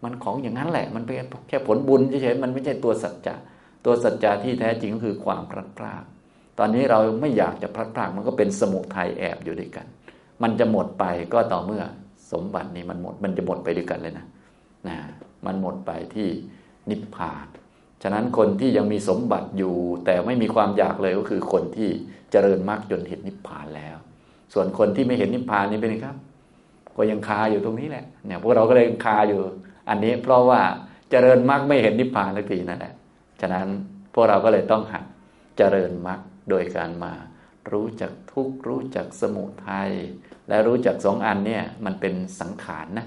[0.05, 1.17] มันของอย่างนั้นแหละ มันเป็น
[1.49, 3.35] แค่ผลบุญเฉยๆมันไม่ใช่ตัวสัจจะ
[3.85, 6.05] ตัวสัจจะที่แท้จริงก็คือความพลัดพราก
[6.59, 9.87] ตอนนี้เราไม่อยากจะพลัดพรากมันก็เป็นสมุทัยแอบอยู่ด้วยกัน
[10.43, 11.83] มันจะหมดไปก็ต่อเมื่อ
[12.33, 14.27] สมบัตินี้มันหมดมันจะหมดไปด้วยกันเลยนะ
[14.89, 14.97] นะ
[15.47, 16.29] มันหมดไปที่
[16.91, 17.47] นิพพาน
[18.03, 21.89] ฉะนั้นคนที่ยังมีสมบัติอยู่ แต่ไม่มีความอยากเลยก็คือคนที่
[22.31, 23.97] เจริญมรรคจนเห็นนิพพานแล้ว
[24.53, 26.17] ส่วนคนที่ไม่เห็นนิพพานนี่เป็นไงครับ
[26.97, 29.41] ก็ยังคาอยู่ตรงนี้แหละเนี่ยพวกเราก็เลยคาอยู่
[29.89, 30.61] อันนี้เพราะว่า
[31.11, 32.95] เจริญมรรคไม่เห็นนิพพานสักทีนั่นแหละ
[33.41, 33.67] ฉะนั้น
[34.15, 35.05] พวกเราก็เลยต้องหัด
[35.59, 37.13] เจริญมรรคโดยการมา
[37.73, 39.91] รู้จักทุกรู้จักสมุทัย
[40.49, 43.07] และรู้จักสองอันเนี่ยมันเป็นสังขารนะ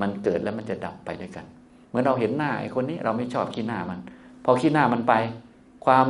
[0.00, 1.46] มันเกิดแล้วมันจะดับไปด้วยกัน
[1.88, 4.00] เหมือนเราเห็นหน้าไอ้คนนี้เราไม่ชอบขี้หน้ามัน
[4.44, 5.12] พอขี้หน้ามันไป
[5.84, 6.06] ความ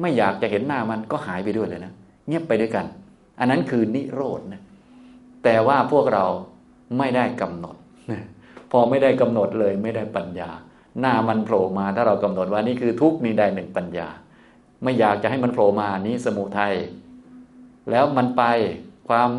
[0.00, 1.92] ไม่อยากจะเห็นหน้ามันก็หายไปด้วยเลยนะ
[2.28, 2.86] เงียบไปด้วยกัน
[3.38, 4.62] อันนั้นคือนิโรธนะ
[5.44, 6.24] แต่ว่าพวกเรา
[6.98, 7.76] ไม่ได้กำหนด
[8.70, 10.50] พอไม่ได้กำหนดเลยไม่ได้ปัญญา
[11.00, 14.08] หน้ามันโผล่มาถ้าเรากำหนดว่านี่คือทุกข์นี่ได้หนึ่งปัญญา
[14.82, 16.74] ไม่อยากจะให้มันโผล่มานี้สมุทัย
[17.90, 18.42] แล้วมันไป
[19.08, 19.30] ความ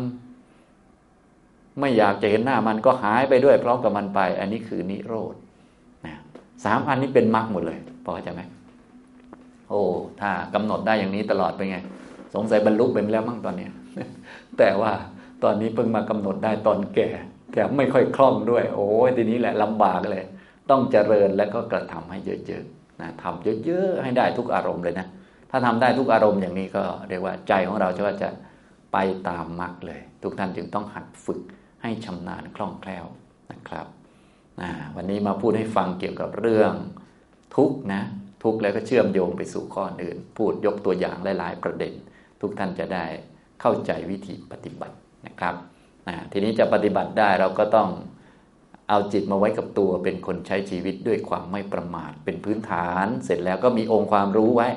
[1.80, 5.34] ไม่อยากจะเห็นหน้ามันก็หายไปด้วยพร้อมกับมันไป อันนี้คือนิโรธ
[6.06, 6.16] นะ
[6.64, 8.42] สามอันนี้เป็นมรรคหมดเลย พอจไหม
[9.68, 9.82] โอ้
[10.20, 11.78] ถ้ากำหนดได้อย่างนี้ตลอดไปไง
[12.34, 13.66] สงสัยบรรลุเป็นแล้วมั่งตอนนี้
[14.58, 14.92] แต่ว่า
[15.42, 17.08] ตอนนี้เพิ่งมากำหนดได้ตอนแก่
[17.52, 20.24] แถมไม่ค่อยคล่องด้วย โอ้ยทีนี้แหละลำบากเลย
[20.70, 25.06] ต้องเจริญแล้วก็กระทำให้เยอะๆนะทำเยอะๆให้ได้ทุกอารมณ์เลยนะ
[25.50, 28.30] ถ้าทำได้ทุกอารมณ์อย่างนี้ก็เรียกว่าใจของเราจะว่าจะ
[28.92, 31.40] ไปตามมรรคเลย ทุกท่านจึงต้องหัดฝึก
[31.82, 33.06] ให้ชำนาญคล่องแคล่ว
[33.52, 33.86] นะครับ
[34.96, 36.72] วันนี้มาพูดให้ฟังเกี่ยวกับเรื่อง
[37.56, 38.02] ทุกนะ
[38.42, 41.92] ทุกแล้วก็เชื่อมโยงไปสู่ข้ออื่น พูดยกตัวอย่างหลาย ๆ ประเด็น
[42.40, 43.04] ทุกท่านจะได้
[43.60, 45.54] เข้าใจวิธีปฏิบัตินะครับ
[46.32, 47.88] ทีนี้จะปฏิบัติได้เราก็ต้อง
[48.88, 54.68] เอาจิตมาไว้กับตัวเป็นคนใช้ชีวิตด้วยความไม่ประมาทเป็นพื้นฐาน เสร็จแล้วก็มีองค์ความรู้ไว้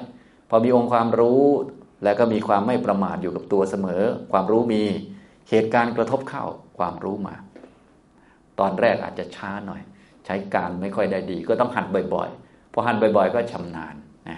[0.49, 1.43] พอมีองค์ความรู้
[2.03, 4.83] แล้วก็มีความไม่ประมาทอยู่กับตัวเสมอ ความรู้มี
[5.49, 6.45] เหตุการณ์กระทบเข้า
[6.77, 7.35] ความรู้มา
[8.59, 9.81] ตอนแรกอาจจะช้าหน่อย
[10.25, 12.42] ใช้การไม่ค่อยได้ดี ก็ต้องหัดบ่อยๆ
[12.73, 13.95] พอหัดบ่อย ๆ ก็ชำนาญ
[14.29, 14.37] นะ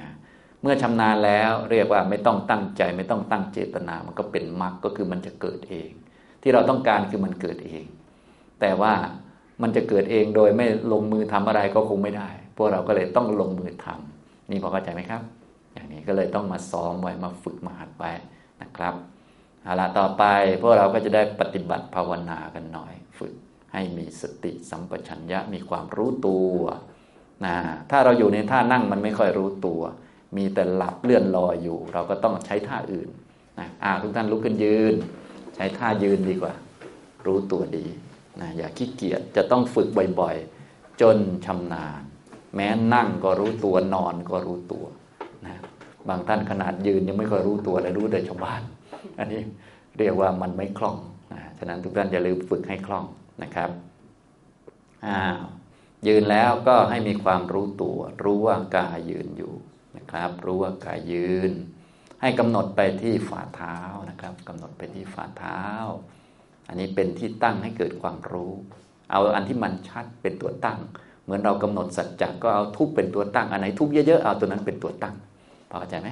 [0.62, 5.89] เมื่อชำนาญแล้วเรียกว่าไม่ต้องตั้งใจ ไม่ต้องตั้งเจตนา มันก็เป็นมรรคก็คือมันจะเกิดเอง
[6.41, 7.86] ที่เราต้องการคือมันเกิดเอง
[8.62, 8.93] แต่ว่า
[9.62, 15.21] มันจะเกิดเองโดยไม่ลงมือทำอะไรก็คงไม่ได้ พวกเราก็เลยต้องลงมือทำนี่พอเข้าใจไหมครับ
[15.74, 18.06] อย่างนี้ก็เลยต้องมาซ้อมไว้มาฝึกมาหัดไป
[18.62, 18.93] นะครับ
[19.63, 20.24] เอาละต่อไป
[20.62, 23.34] พวกเราก็จะได้ปฏิบัติภาวนากันหน่อย ฝึก
[23.74, 26.58] ให้มีสติสัมปชัญญะมีความรู้ตัว
[27.45, 27.56] นะ
[27.91, 29.82] ถ้าเราอยู่ในท่านั่งมันไม่ค่อยรู้ตัว
[30.38, 33.10] มีแต่หลับเลื่อนลอยอยู่ เราก็ต้องใช้ท่าอื่น
[33.60, 34.95] นะอ่าทุกท่านลุกขึ้นยืน
[35.56, 36.54] ใช้ท่ายืนดีกว่า
[37.26, 37.86] รู้ตัวดี
[38.41, 39.88] นะอย่าขี้เกียจจะต้องฝึก
[40.19, 42.02] บ่อยๆ จนชำนาญ
[42.56, 44.86] แม้นั่งก็รู้ตัวนอนก็รู้ตัว
[45.45, 45.56] นะ
[46.10, 48.62] บางท่านขนาดยืนยังไม่ค่อยรู้ตัวเลยรู้แต่ชาวบ้าน
[49.19, 49.41] อันนี้
[50.00, 50.98] เรียกว่ามันไม่คล่อง
[51.34, 53.06] นะฉะนั้นทุกท่านอย่าลืมฝึกให้คล่อง
[53.43, 53.69] นะครับ
[55.06, 55.41] อ้าว
[56.08, 59.54] ยืนแล้วก็ให้มีความรู้ตัว รู้ว่ากายยืนอยู่
[59.98, 61.52] นะครับ รู้ว่ากายยืน
[62.22, 63.78] ให้กำหนดไปที่ฝ่าเท้า
[64.10, 65.62] นะครับกำหนดไปที่ฝ่าเท้า
[66.68, 68.54] อันนี้เป็นที่ตั้งให้เกิดความรู้
[69.12, 70.80] เอาอันที่มันชัดเป็นตัวตั้ง
[71.24, 75.15] เหมือนเรากำหนดสัจจะก็เอาทุกเป็นตัวตั้ง อันไหนทุกเยอะๆเอาตัวนั้นเป็นตัวตั้ง
[75.70, 76.10] พอเข้าใจไหม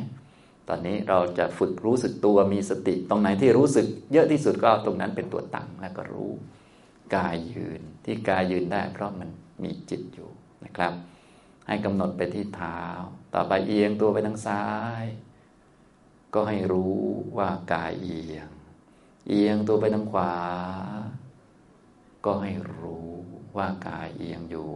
[0.70, 6.32] ตอนนี้เราจะฝึกรู้สึกตัวมีสติ ตรงไหนที่รู้สึกเยอะที่สุดก็เอาตรงนั้นเป็นตัวตั้งแล้วก็รู้
[7.16, 9.30] กายยืนที่กายยืนได้เพราะมัน
[9.62, 10.30] มีจิตอยู่
[10.63, 10.94] นะครับ
[11.68, 12.82] ให้กำหนดไปที่เท้า
[13.34, 14.66] ต่อไปเอียงตัวไปทางซ้า
[15.02, 15.06] ย
[16.34, 17.00] ก็ให้รู้
[17.38, 18.48] ว่ากายเอียง
[19.30, 20.36] เอียงตัวไปทางขวา
[22.26, 23.12] ก็ให้รู้
[23.58, 24.72] ว่ากายเอียงอยู่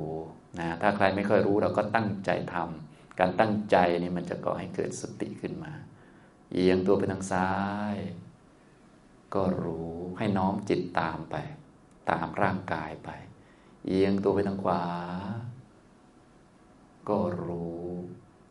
[0.59, 5.73] นะถ้าใครไม่ค่อยรู้เราก็ตั้งใจทำการตั้งใจนี่มันจะก่อให้เกิดสติขึ้นมา
[6.53, 7.51] เอียงตัวไปทางซ้า
[7.93, 7.95] ย
[9.35, 11.35] ก็รู้ให้น้อมจิตตามไป
[12.09, 13.09] ตามร่างกายไป
[13.87, 14.83] เอียงตัวไปทางขวา
[17.09, 17.85] ก็รู้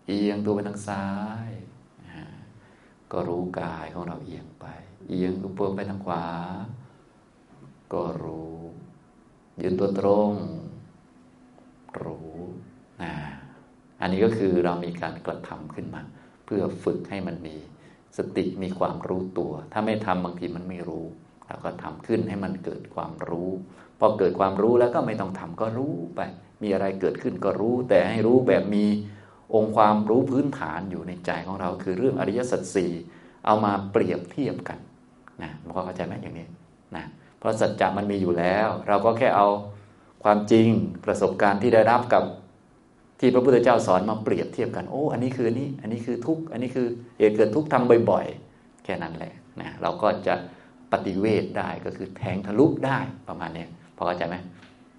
[0.06, 1.06] เอียงตัวไปทางซ้า
[1.46, 1.50] ย
[3.12, 4.66] ก็รู้กายของเราเอียงไป
[5.08, 6.26] เอียงตัวไปทางขวา
[7.92, 8.56] ก็รู้
[9.62, 10.32] ยืนตัวตรง
[12.02, 12.36] รู้
[13.02, 13.12] นะ
[14.00, 16.02] อันนี้ก็คือเรามีการกระทำขึ้นมา
[16.44, 17.56] เพื่อฝึกให้มันมี
[18.16, 21.06] สติมีความรู้ตัว ถ้าไม่ทำบางทีมันไม่รู้
[21.46, 23.50] เราก็ทำขึ้นให้มันเกิดความรู้
[24.00, 26.20] พอเกิดความรู้แล้วก็ไม่ต้องทำก็รู้ไป
[26.62, 28.84] มีอะไรเกิดขึ้นก็รู้ แต่ให้รู้แบบมี
[29.54, 32.92] องค์ความรู้พื้นฐานอยู่ในใจของเรา คือเรื่องอริยสัจสี่
[33.46, 34.78] เอามาเปรียบเทียบกัน
[35.42, 36.46] นะพอเข้าใจไหมอย่างนี้
[36.96, 37.04] นะ
[37.38, 39.48] เพราะสัจจะมันมีอยู่แล้ว เราก็แค่เอา
[40.24, 40.68] ความจริง
[41.04, 42.24] ประสบการณ์ที่ได้รับกับ
[43.20, 46.86] ที่พระพุทธเจ้าสอนมาเปรียบเทียบกัน โอ้ อันนี้คือนี้ อันนี้คือทุกอันนี้คือ
[47.18, 50.34] เหตุเกิดทุกทำบ่อยๆ แค่นั้นแหละนะเราก็จะ
[50.92, 54.36] ปฏิเวทได้ก็คือแทงทะลุได้ประมาณนี้ พอเข้าใจไหม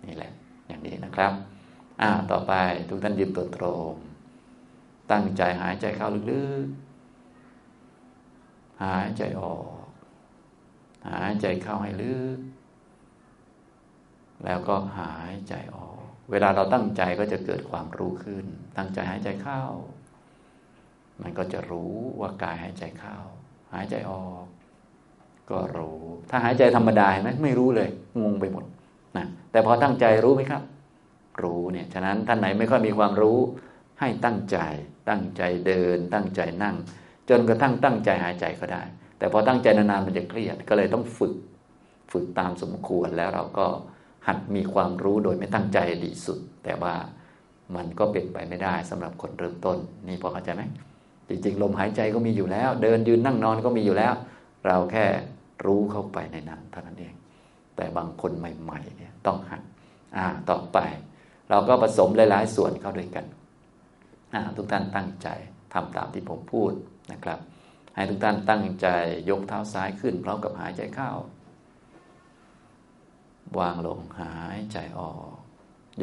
[0.06, 0.32] นี่แหละ
[0.68, 1.34] อย่างนี้นะครับ
[2.02, 2.54] อ่าต่อไป
[2.90, 3.94] ทุกท่านยืนตัวตรง
[5.12, 9.84] ตั้งใจหายใจเข้าลึกๆ หายใจออก
[11.10, 12.40] หายใจเข้าให้ลึก
[14.46, 18.46] แล้วก็หายใจออก เวลาเราตั้งใจก็จะเกิดความรู้ขึ้น
[18.78, 19.64] ตั้งใจหายใจเข้า
[21.22, 23.18] มันก็จะรู้ว่ากายหายใจเข้า
[23.74, 24.46] หายใจออก
[25.50, 27.90] ก็รู้ ถ้าหายใจธรรมดาเห็นไหมไม่รู้เลย
[28.22, 28.66] งงไปหมด
[29.16, 30.62] นะแต่พอตั้งใจรู้ไหมครับ
[31.44, 33.40] รู้เนี่ยฉะนั้นท่านไหนไม่ค่อยมีความรู้
[34.00, 34.58] ให้ตั้งใจ
[35.10, 36.76] ตั้งใจเดิน ตั้งใจนั่ง
[37.30, 38.84] จนกระทั่งตั้งใจหายใจก็ได้
[39.18, 41.34] แต่พอตั้งใจนานๆมันจะเครียดก็เลยต้องฝึก
[42.12, 43.68] ฝึกตามสมควรแล้วเราก็
[44.28, 46.94] หัดมีความรู้โดยไม่ตั้งใจดีสุด แต่ว่า
[47.76, 50.64] มันก็เป็นไปไม่ได้สำหรับคนเริ่มต้น นี่พอเข้าใจไหม
[51.30, 54.14] จริงๆ ลมหายใจก็มีอยู่แล้ว เดินยืนนั่งนอนก็มีอยู่แล้ว
[54.68, 55.06] เราแค่
[55.66, 57.14] รู้เข้าไปในนั้นเท่านั้นเอง
[57.78, 59.62] แต่บางคนใหม่ๆเนี่ยต้องหัด
[60.18, 60.78] อ่าต่อไป
[61.50, 63.26] เราก็ผสมหลายๆส่วนเข้าด้วยกัน
[64.34, 65.28] อ่าทุกท่านตั้งใจ
[65.74, 66.72] ทำตามที่ผมพูด
[67.12, 67.40] นะครับ
[67.96, 68.88] ให้ทุกท่านตั้งใจ
[69.30, 71.12] ยกเท้าซ้ายขึ้นพร้อมกับหายใจเข้า
[73.60, 75.36] วางลงหายใจออก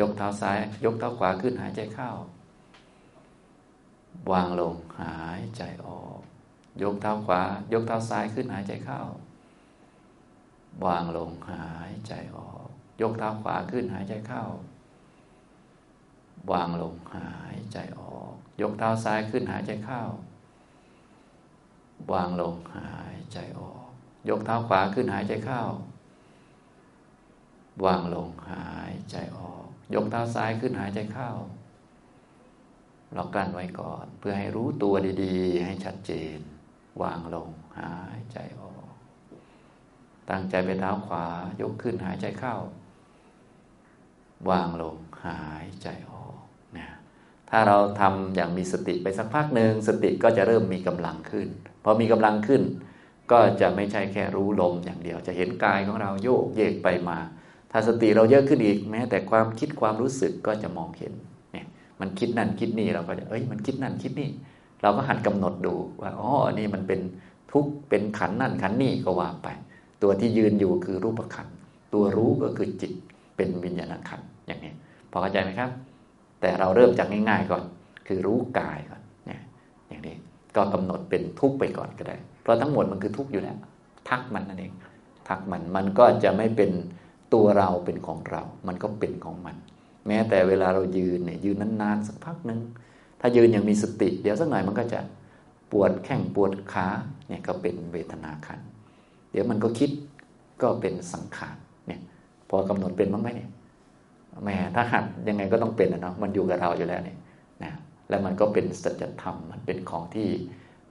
[0.00, 2.10] ยกเท้าซ้าย ยกเท้าขวาขึ้นหายใจเข้า
[4.32, 6.18] วางลงหายใจออก
[6.82, 9.00] ยกเท้าขวา ยกเท้าซ้ายขึ้นหายใจเข้า
[10.84, 12.66] วางลงหายใจออก
[13.00, 14.44] ยกเท้าขวาขึ้นหายใจเข้า
[16.52, 20.02] วางลงหายใจออก ยกเท้าซ้ายขึ้นหายใจเข้า
[22.12, 23.88] วางลงหายใจออก
[24.28, 25.62] ยกเท้าขวาขึ้นหายใจเข้า
[27.84, 31.30] วางลงหายใจออก ยกเท้าซ้ายขึ้นหายใจเข้า
[33.14, 36.38] เรากลั้นไว้ก่อน เพื่อให้รู้ตัวดีๆ ให้ชัดเจน
[37.02, 38.73] วางลงหายใจออก
[40.30, 41.24] ตั้งใจไปเท้าขวา
[41.60, 42.56] ยกขึ้นหายใจเข้า
[44.50, 46.37] วางลงหายใจออก
[46.76, 46.88] นะ
[47.50, 51.48] ถ้าเราทำอย่างมีสติไปสักพักหนึ่งสติก็จะเริ่มมีกำลังขึ้น
[51.84, 52.62] พอมีกำลังขึ้น
[53.32, 57.18] ก็จะไม่ใช่แค่รู้ลมอย่างเดียว จะเห็นกายของเราโยกเยกไปมา
[57.70, 61.12] ถ้าสติเราเยอะขึ้นอีกแม้ แต่ความคิดความรู้สึกก็จะมองเห็น
[61.52, 61.66] เนี่ย
[62.00, 64.30] มันคิดนั่นคิดนี่เราก็จะเอ้ยมันคิดนั่นคิดนี่
[64.82, 67.00] เราก็หันกำหนดดูว่าอ๋อนี่มันเป็น
[67.52, 69.48] ทุกข์เป็นขันนั่นขันนี่ก็ว่าไป
[70.04, 71.48] ตัวที่ยืนอยู่คือรูปขัน
[71.94, 72.92] ตัวรู้ก็คือจิต
[73.36, 74.72] เป็นวิญญาณขันอย่างนี้
[75.10, 75.70] พอเข้าใจไหมครับ
[76.40, 77.62] แต่เราเริ่มจากง่ายๆก่อน
[78.06, 79.40] คือรู้กายก่อนเนี่ย
[79.88, 80.16] อย่างนี้
[80.56, 83.56] ก็กำหนดเป็นทุกไปก่อนก็ได้ เพราะทั้งหมดมันคือทุกอยู่แล้ว
[84.08, 84.72] ทักมันนั่นเอง
[85.28, 86.70] ทักมันมันก็จะไม่เป็น
[87.34, 89.56] ตัวเราเป็นของเรา มันก็เป็นของมัน
[90.06, 92.60] แม้แต่เวลาเรายืนเนี่ยยืนนานๆสักพักหนึ่ง
[93.20, 95.00] ถ้ายืนอย่างมีสติ เดี๋ยวสักหน่อยมันก็จะ
[95.70, 96.86] ปวดแข้งปวดขา
[97.28, 98.60] เนี่ยก็เป็นเวทนาขัน
[99.34, 99.90] เดี๋ยวมันก็คิด
[100.62, 102.00] ก็เป็นสังขารเนี่ย
[102.48, 103.50] พอกำหนดเป็นบ้างไหมเนี่ย
[104.44, 107.18] แม่ถ้าหัดยังไงก็ต้องเป็นนะเนาะมันอยู่กับเราอยู่แล้วเนี่ย
[107.62, 107.72] นะ
[108.08, 110.28] แล้วมันก็เป็นสัจธรรมมันเป็นของที่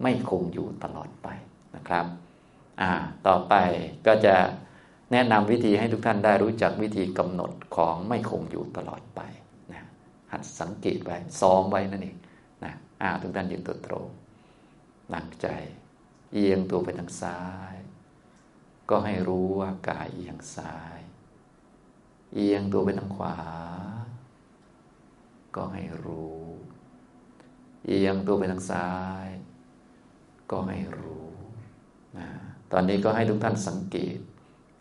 [0.01, 1.27] ไม่คงอยู่ตลอดไป
[1.75, 2.05] นะครับ
[2.81, 2.91] อ่า
[3.27, 3.53] ต่อไป
[4.07, 4.35] ก็จะ
[5.11, 9.21] แนะนำวิธีให้ทุกท่านได้รู้จักวิธีกำหนดของไม่คงอยู่ตลอดไป
[9.73, 9.83] นะ
[10.31, 12.17] หัดสังเกตไว้ซ้อมไว้นั่นเอง
[12.63, 14.07] นะอ่าทุกท่านยืนตัวตรง
[15.13, 15.47] นั่งใจ
[16.33, 17.39] เอียงตัวไปทางซ้า
[17.73, 17.75] ย
[18.89, 20.99] ก็ให้รู้ว่ากายเอียงซ้าย
[22.35, 23.37] เอียงตัวไปทางขวา
[25.55, 26.43] ก็ให้รู้
[27.85, 28.91] เอียงตัวไปทางซ้า
[29.25, 29.27] ย
[30.51, 31.27] ก็ให้รู้
[32.17, 32.27] นะ
[32.71, 34.17] ตอนนี้ก็ให้ทุกท่านสังเกต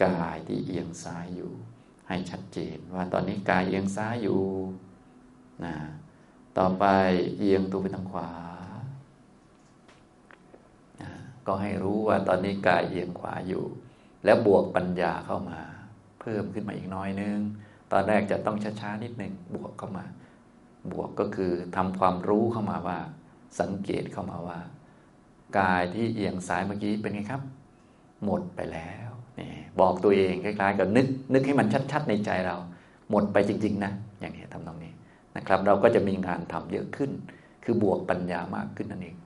[0.05, 1.53] กายที่เอียงซ้ายอยู่
[2.09, 4.43] ให้ชัดเจนว่าตอนนี้กายเอียงซ้ายอยู่
[5.65, 5.75] นะ
[6.59, 6.85] ต่อไป
[7.39, 8.31] เอียงตัวไปทางขวา
[11.01, 11.11] นะ
[11.47, 13.65] ก็ให้รู้ว่าตอนนี้กายเอียงขวาอยู่
[14.25, 15.61] แล้วบวกปัญญาเข้ามา
[16.21, 17.39] เพิ่มขึ้นมาอีกน้อยนึง
[17.93, 20.05] ตอนแรกจะต้องช้าๆนิดหนึ่งบวกเข้ามา
[20.93, 22.99] บวกก็คือทำความรู้เข้ามาว่า
[23.61, 24.59] สังเกตเข้ามาว่า
[25.59, 27.43] กายที่เอียงซ้ายเมื่อกี้เป็นไงครับ
[28.25, 29.49] หมดไปแล้วนี่
[29.81, 32.57] บอกตัวเองคล้ายๆกับนึก นึกให้มันชัด ๆ ในใจเรา
[33.11, 34.93] หมดไปจริง ๆ นะ อย่างนี้ทำตรงนี้
[35.37, 37.11] นะครับ เราก็จะมีงานทำเยอะขึ้น
[37.65, 39.17] คือบวกปัญญามากขึ้นนั่นเอง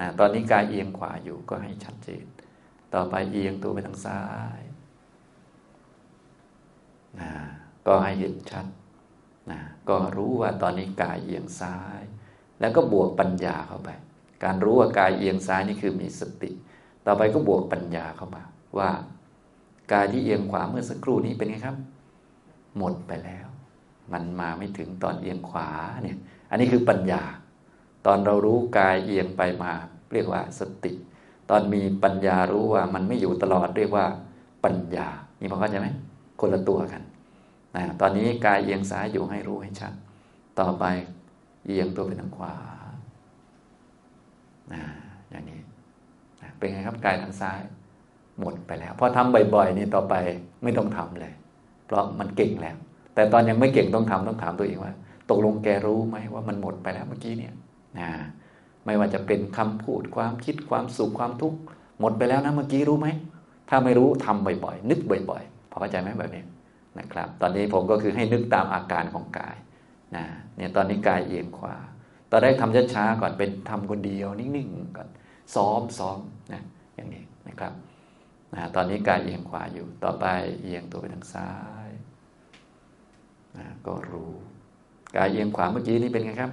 [0.00, 2.24] นะตอนนี้กายเอียงขวาอยู่ก็ให้ชัดเจน
[2.94, 4.22] ต่อไปเอียงตัวไปทางซ้า
[4.58, 4.60] ย
[7.20, 7.30] นะ
[7.86, 8.66] ก็ให้เห็นชัด
[9.50, 12.02] นะก็รู้ว่าตอนนี้กายเอียงซ้าย
[12.60, 13.90] แล้วก็บวกปัญญาเข้าไป
[14.44, 16.50] การรู้ว่ากายเอียงซ้ายนี่คือมีสติ
[17.06, 18.42] ต่อไปก็บวกปัญญาเข้ามา
[18.78, 18.90] ว่า
[19.92, 21.76] กายที่เอียงขวาเมื่อสักครู่นี้เป็นไงครับ
[22.78, 23.46] หมดไปแล้ว
[24.12, 25.68] มันมาไม่ถึงตอนเอียงขวา
[26.02, 26.18] เนี่ย
[26.50, 27.22] อันนี้คือปัญญา
[28.06, 29.72] ตอนเรารู้กายเอียงไปมา
[30.12, 30.92] เรียกว่าสติ
[31.50, 34.06] ตอนมีปัญญารู้ว่ามันไม่อยู่ตลอดเรียกว่า
[34.64, 35.08] ปัญญา
[35.40, 35.88] นี่พอเข้าใจไหม
[36.40, 37.02] คนละตัวกัน
[37.76, 39.92] นะตอนนี้กายเอียงซ้ายอยู่ให้รู้ให้ชัด
[40.60, 40.84] ต่อไป
[41.66, 42.54] เอียงตัวไปทางขวา
[44.72, 44.82] นะ
[45.30, 45.60] อย่างนี้
[46.42, 47.60] นะเป็นไงครับกายทางซ้าย
[48.40, 50.14] หมดไปแล้วพอทำบ่อยๆนี่ต่อไป
[50.62, 51.32] ไม่ต้องทำเลย
[51.86, 52.76] เพราะมันเก่งแล้ว
[53.14, 54.92] แต่ตอนยังไม่เก่งต้องทำต้องถามตัวเองว่า
[55.30, 57.54] ตกลงแกรู้ไหมว่ามันหมดไปแล้วเมื่อกี้เนี่ย
[57.98, 58.08] นะ
[58.86, 61.58] ไม่ว่าจะเป็นคำพูดความคิดความสุขความทุกข์
[62.00, 63.08] หมดไปแล้วนะเมื่อกี้รู้ไหม
[63.68, 66.44] ถ้าไม่รู้ทำบ่อยๆ นึกบ่อยๆ พอเข้าใจไหมแบบนี้
[66.98, 69.56] นะครับ ตอนนี้ผมก็คือให้นึกตามอาการของกาย
[70.16, 70.24] นะ
[70.56, 71.76] เนี่ยตอนนี้กายเอียงขวา
[72.30, 75.08] ตอนแรกทำช้าๆก่อนเป็นทำคนเดียวนิ่งๆก่อน
[75.54, 76.18] ซ้อมซ้อม
[76.52, 76.62] นะ
[76.94, 77.72] อย่างนี้นะครับ
[78.54, 80.26] นะตอนนี้กายเอียงขวาอยู่ ต่อไป
[80.62, 81.52] เอียงตัวไปทางซ้า
[81.88, 81.90] ย
[83.56, 84.32] นะก็รู้
[85.16, 86.52] กายเอียงขวาเมื่อกี้นี่เป็นไงครับ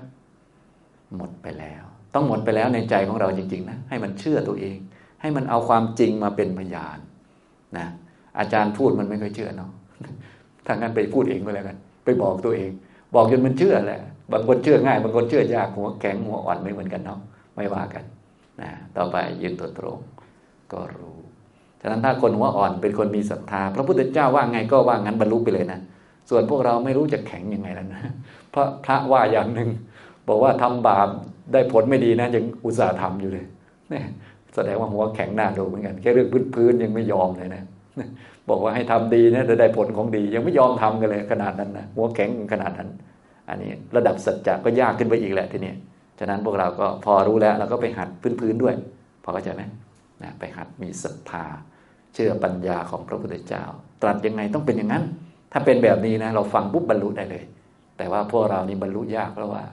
[1.15, 4.78] หมดไปแล้ว ต้องหมดไปแล้วในใจของเราจริงๆนะให้มันเชื่อตัวเอง
[5.21, 6.97] ให้มันเอาความจริงมาเป็นพยาน
[7.78, 7.88] นะ
[8.39, 9.71] อาจารย์พูดมันไม่ค่อยเชื่อเนาะ
[10.65, 12.71] ถ้างั้นไปพูดเองก็แล้วกัน ไปบอกตัวเอง
[13.15, 17.19] บอกจนมันเชื่อแหละบางคนเชื่อง่าย บางคนเชื่อยากหัวแข็งหัวอ่อนไม่เหมือนกันเนาะ
[17.56, 18.04] ไม่ว่ากัน
[18.62, 19.97] นะต่อไปยืนตัวตรง
[20.71, 21.17] ก็รู้
[21.82, 25.80] ฉะนั้นถ้าคนหัวอ่อนเป็นคนมีศรัทธา พระพุทธเจ้าว่าไงก็ว่างั้นบรรลุไปเลยนะ
[26.30, 28.02] ส่วนพวกเราไม่รู้จะแข็งยังไงแล้วนะ
[28.52, 29.69] เพราะพระว่าอย่างหนึ่ง
[30.32, 31.08] บอกว่าทำบาป
[31.54, 33.46] ได้ผลไม่ดีนะยังอุตส่าห์ทำอยู่เลย
[33.89, 34.06] เนี่ย
[34.56, 37.63] แสดงว่าหัวแข็งหน้าดูเหมือนกัน แค่เรื่องพื้นๆยังไม่ยอมเลยนะ
[38.50, 42.89] บอกว่าให้ทำดีนะจะได้ผลของดี ยังไม่ยอมทำกันเลยขนาดนั้นนะหัวแข็งขนาดนั้น
[43.50, 45.74] อันนี้ระดับสัจจะก็ยากขึ้นไปอีกแหละทีนี้
[46.20, 48.76] ฉะนั้นพวกเราก็พอรู้แล้วเราก็ไปหัดพื้นๆด้วย
[49.24, 49.63] พอเข้าใจไหม
[50.24, 51.46] นะไปหัดมีศรัทธา
[52.13, 53.63] เชื่อปัญญาของพระพุทธเจ้า
[54.02, 55.04] ตรัสยังไงต้องเป็นอย่างนั้น
[55.52, 57.44] ถ้าเป็นแบบนี้นะ เราฟังปุ๊บบรรลุได้เลย
[57.98, 59.63] แต่ว่าพวกเรานี่บรรลุยากเพราะว่า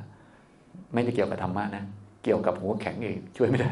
[0.94, 1.84] ไม่ได้เกี่ยวกับธรรมะนะ
[2.24, 3.70] เกี่ยวกับหัวแข็งเองช่วยไม่ได้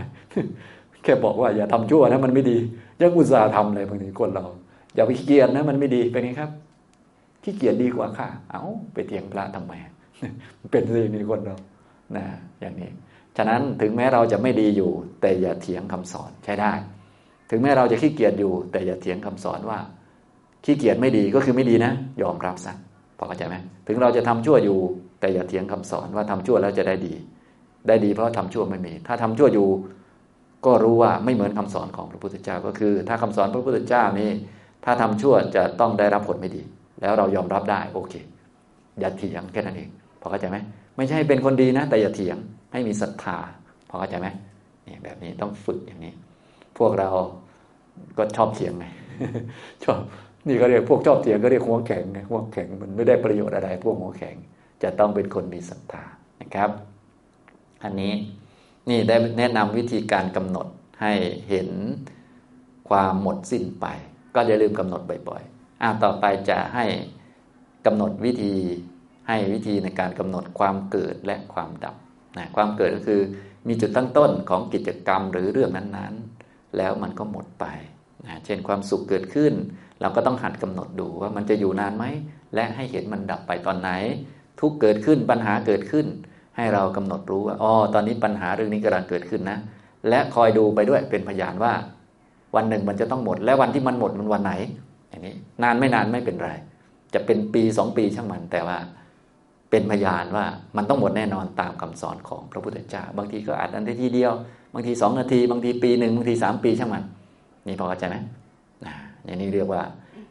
[1.03, 2.59] แค่บอกว่าอย่าทำชั่วนะมันไม่ดี
[3.01, 4.45] ยังอุตส่าห์ทำเลยบางทีคนเรา
[4.95, 6.51] อย่าไปขี้เกียจนะ มันไม่ดีเป็นไงครับ
[7.43, 9.73] ขี้เกียจดีกว่าค่ะ เอาไปเถียงพระทำไม
[10.71, 11.57] เป็นสินี่คนเรา
[12.17, 12.25] นะ
[12.61, 12.91] อย่างนี้
[13.37, 14.91] ฉะนั้นถึงแม้เราจะไม่ดีอยู่
[15.21, 16.73] แต่อย่าเถียงคำสอนใช้ได้
[17.51, 19.79] ถึงแม้เราจะขี้เกียจอยู่ แต่อย่าเถียงคำสอนว่า
[20.65, 21.93] ขี้เกียจไม่ดีก็คือไม่ดีนะ
[22.23, 22.73] ยอมรับซะ
[23.19, 23.57] พอเข้าใจไหม
[23.87, 24.79] ถึงเราจะทำชั่วอยู่
[25.27, 27.15] แต่อย่าเถียงคำสอนว่าทำชั่วแล้วจะได้ดี
[27.89, 29.69] ได้ดีเพราะทำชั่วไม่มี ถ้าทำชั่วอยู่
[30.67, 34.31] ก็รู้ว่าไม่เหมือนคำสอนของพระพุทธเจ้าก็คือ ถ้าคำสอนพระพุทธเจ้านี่
[34.85, 36.63] ถ้าทำชั่วจะต้องได้รับผลไม่ดี
[37.01, 38.15] แล้วเรายอมรับได้โอเค
[39.01, 39.89] อย่าเถียงแค่นั้นเอง
[40.21, 40.59] พอเข้าใจไหม
[40.97, 42.37] ไม่ใช่เป็นคนดีนะ แต่อย่าเถียง
[42.73, 43.39] ให้มีศรัทธา
[43.89, 44.29] พอเข้าใจไหม
[44.87, 46.13] นี่แบบนี้ต้องฝึกอย่างนี้
[46.79, 47.11] พวกเรา
[48.19, 48.87] ก็ชอบเถียงไง
[49.85, 50.01] ชอบ
[50.49, 54.37] นี่ก็เรียกพวกชอบเถียงก็เรียกหัวแข็งไงหัวแข็งมันไม่ได้ประโยชน์อะไรพวกหัวแข็ง
[54.83, 56.05] จะต้องเป็นคนมีศรัทธา
[56.41, 56.71] นะครับ
[57.85, 58.13] อันนี้
[58.89, 60.67] นี่ได้แนะนำวิธีการกำหนด
[61.01, 61.13] ให้
[61.49, 61.69] เห็น
[62.89, 63.87] ความหมดสิ้นไป
[64.35, 66.85] ก็อย่าลืมกำหนดบ่อยๆอ่าต่อไปจะให้
[67.87, 68.55] กำหนดวิธี
[69.29, 71.97] ให้วิธีในการกำหนดความเกิดและความดับ
[72.39, 73.21] นะความเกิดก็คือ
[73.69, 77.65] มีจุดตั้งต้นของกิจกรรมหรือเรื่องนั้นๆ แล้วมันก็หมดไป
[78.27, 79.53] นะเช่นความสุขเกิดขึ้น
[80.01, 82.05] เราก็ต้องหัดกำหนดดูว่ามันจะอยู่นานไหม
[82.55, 83.91] และให้เห็นมันดับไปตอนไหน
[84.61, 86.07] ทุกเกิดขึ้นปัญหาเกิดขึ้น
[86.57, 89.59] ให้เรากำหนดรู้ว่าอ๋อตอนนี้ปัญหาเรื่องนี้กำลังเกิดขึ้นนะ
[90.09, 91.73] และคอยดูไปด้วยเป็นพยานว่า
[92.57, 94.53] วันหนึ่งมันจะต้องหมด และวันที่มันหมดมันวันไหน
[95.09, 96.51] อย่างนี้ นานไม่นานไม่เป็นไร
[97.15, 98.79] จะเป็นปีสองปีช่างมันแต่ว่า
[99.71, 100.45] เป็นพยานว่า
[100.77, 104.33] มันต้องหมดแน่นอนตามคำสอนของพระพุทธเจ้า บางทีก็อาจนาทีเดียว
[104.75, 107.05] บางทีสองนาที บางทีปีหนึ่งบางทีสามปีช่างมัน
[107.67, 108.17] นี่พอเข้าใจไหม
[108.85, 108.95] นะ
[109.25, 109.83] อย่างนี้เรียกว่า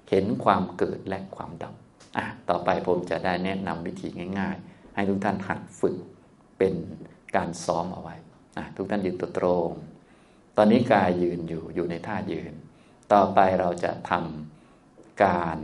[0.10, 1.74] เห็นความเกิดและความดับ
[2.18, 4.08] อะต่อไปผมจะได้แนะนำวิธี
[4.40, 5.96] ง่าย ๆ ให้ทุกท่านหัดฝึก
[6.58, 6.74] เป็น
[7.36, 8.16] การซ้อมเอาไว้
[8.58, 9.72] อะทุกท่านยืนตัวตรง
[10.58, 12.54] ตอนนี้กายยืนอยู่อยู่ในท่ายืน
[13.14, 15.60] ต่อไปเราจะทำการ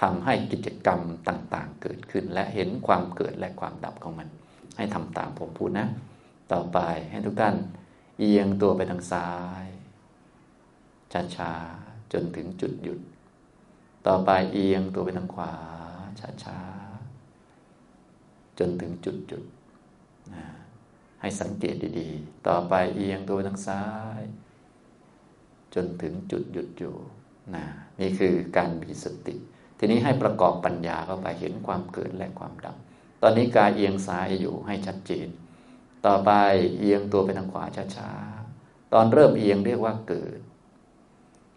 [0.00, 4.28] ทำให้กิจกรรมต่างๆ เกิดขึ้น และเห็นความเกิดและความดับของมัน
[4.76, 5.88] ให้ทำตามผมพูดนะ
[6.52, 6.78] ต่อไป
[7.10, 7.54] ให้ทุกท่าน
[8.18, 9.30] เอียงตัวไปทางซ้า
[9.64, 9.66] ย
[11.36, 13.00] ช้าๆจนถึงจุดหยุด
[14.06, 15.52] ต่อไปเอียงตัวไปทางขวา
[16.44, 19.44] ช้าๆจนถึงจุดหยุด
[20.34, 20.44] นะ
[21.20, 23.84] ให้สังเกตดีๆ ต่อไปเอียงตัวไปทางซ้า
[24.18, 24.20] ย
[25.74, 26.94] จนถึงจุดหยุดอยู่
[27.54, 27.64] นะ
[28.00, 29.36] นี่คือการมีสติ
[29.78, 32.76] ทีนี้ให้ประกอบปัญญาเข้าไปเห็นความเกิดและความดับ
[33.22, 35.28] ตอนนี้กายเอียงซ้ายอยู่ให้ชัดเจน
[36.06, 36.30] ต่อไป
[36.78, 37.64] เอียงตัวไปทางขวา
[37.96, 40.38] ช้าๆ ตอนเริ่มเอียงเรียกว่าเกิด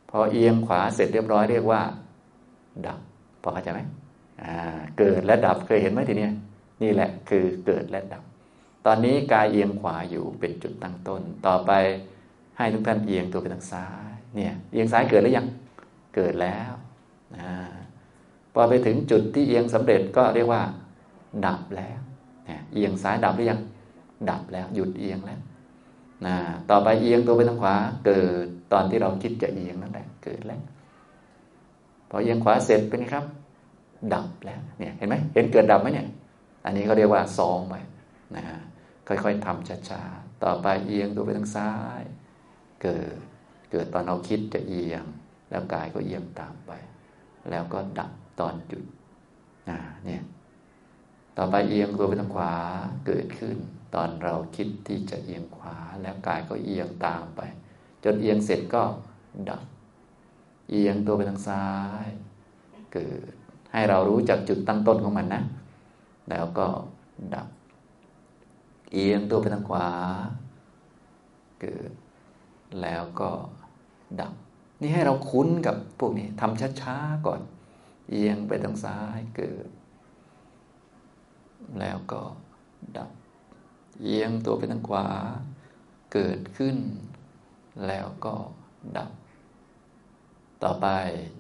[0.09, 1.81] พอเอียงขวาเสร็จเรียบร้อยเรียกว่า
[2.87, 2.99] ดับ
[3.41, 3.81] พอเข้าใจไหม
[4.43, 6.27] อ่าเกิดและดับเคยเห็นไหมทีนี้
[6.81, 8.23] นี่แหละคือเกิดและดับ
[8.85, 11.71] ตอนนี้กายเอียงขวาอยู่เป็นจุดตั้งต้น ต่อไป
[12.57, 15.47] ให้ทุกท่านเอียงตัวไปทางซ้ายเนี่ยเอียงซ้ายเกิดหรือยัง
[16.15, 16.71] เกิดแล้ว
[17.37, 17.39] อ
[18.53, 20.61] พอไปถึงจุดที่เอียงสำเร็จก็เรียกว่า
[21.45, 21.99] ดับแล้ว
[22.73, 23.59] เอียงซ้ายดับหรือยัง
[24.29, 25.39] ดับแล้วหยุดเอียงแล้ว
[26.69, 30.61] ต่อไปเอียงตัวไปทางขวาเกิดตอนที่เราคิดจะเอียงนั่นแหละเกิดแล้ว
[32.11, 33.25] พอเอียงขวาเสร็จเป็นไงครับ
[34.13, 36.07] ดับแล้วเนี่ยเห็นไหมเห็นเกิดดับไหมเนี่ย
[36.65, 37.75] อันนี้เขาเรียกว่าซองไป
[38.35, 38.59] นะฮะ
[39.07, 42.01] ค่อยๆทำช้าๆต่อไปเอียงตัวไปทางซ้าย
[42.81, 43.17] เกิด
[43.71, 45.03] เกิดตอนเราคิดจะเอียง
[45.49, 46.71] แล้วกายก็เอียงตามไป
[47.49, 48.85] แล้วก็ดับตอนหยุด
[49.69, 50.21] อ่าเนี่ย
[51.37, 52.53] ต่อไปเอียงตัวไปทางขวา
[53.05, 53.57] เกิดขึ้น
[53.95, 57.41] ตอนเราคิดที่จะเอียงขวาแล้วกายก็เอียงตามไป
[58.03, 58.83] จนเอียงเสร็จก็
[59.49, 59.63] ดับ
[60.71, 61.67] เอียงตัวไปทางซ้า
[62.05, 62.07] ย
[62.93, 63.33] เกิด
[63.71, 65.43] ให้เรารู้จักจุดตั้งต้นของมันนะ
[66.29, 66.67] แล้วก็
[67.33, 67.47] ดับ
[68.91, 69.87] เอียงตัวไปทางขวา
[71.61, 71.91] เกิด
[72.81, 73.29] แล้วก็
[74.19, 74.33] ดับ
[74.81, 77.41] นี่ให้เราคุ้นกับพวกนี้ทำช้าๆก่อน
[78.09, 79.69] เอียงไปทางซ้ายเกิด
[81.79, 82.21] แล้วก็
[82.97, 83.09] ดับ
[84.01, 85.07] เอียงตัวไปทางขวา
[86.13, 86.77] เกิดขึ้น
[87.87, 88.33] แล้วก็
[88.97, 89.11] ดับ
[90.63, 90.87] ต่อไป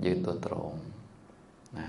[0.05, 0.71] ยืนตัวตรง
[1.77, 1.87] นะ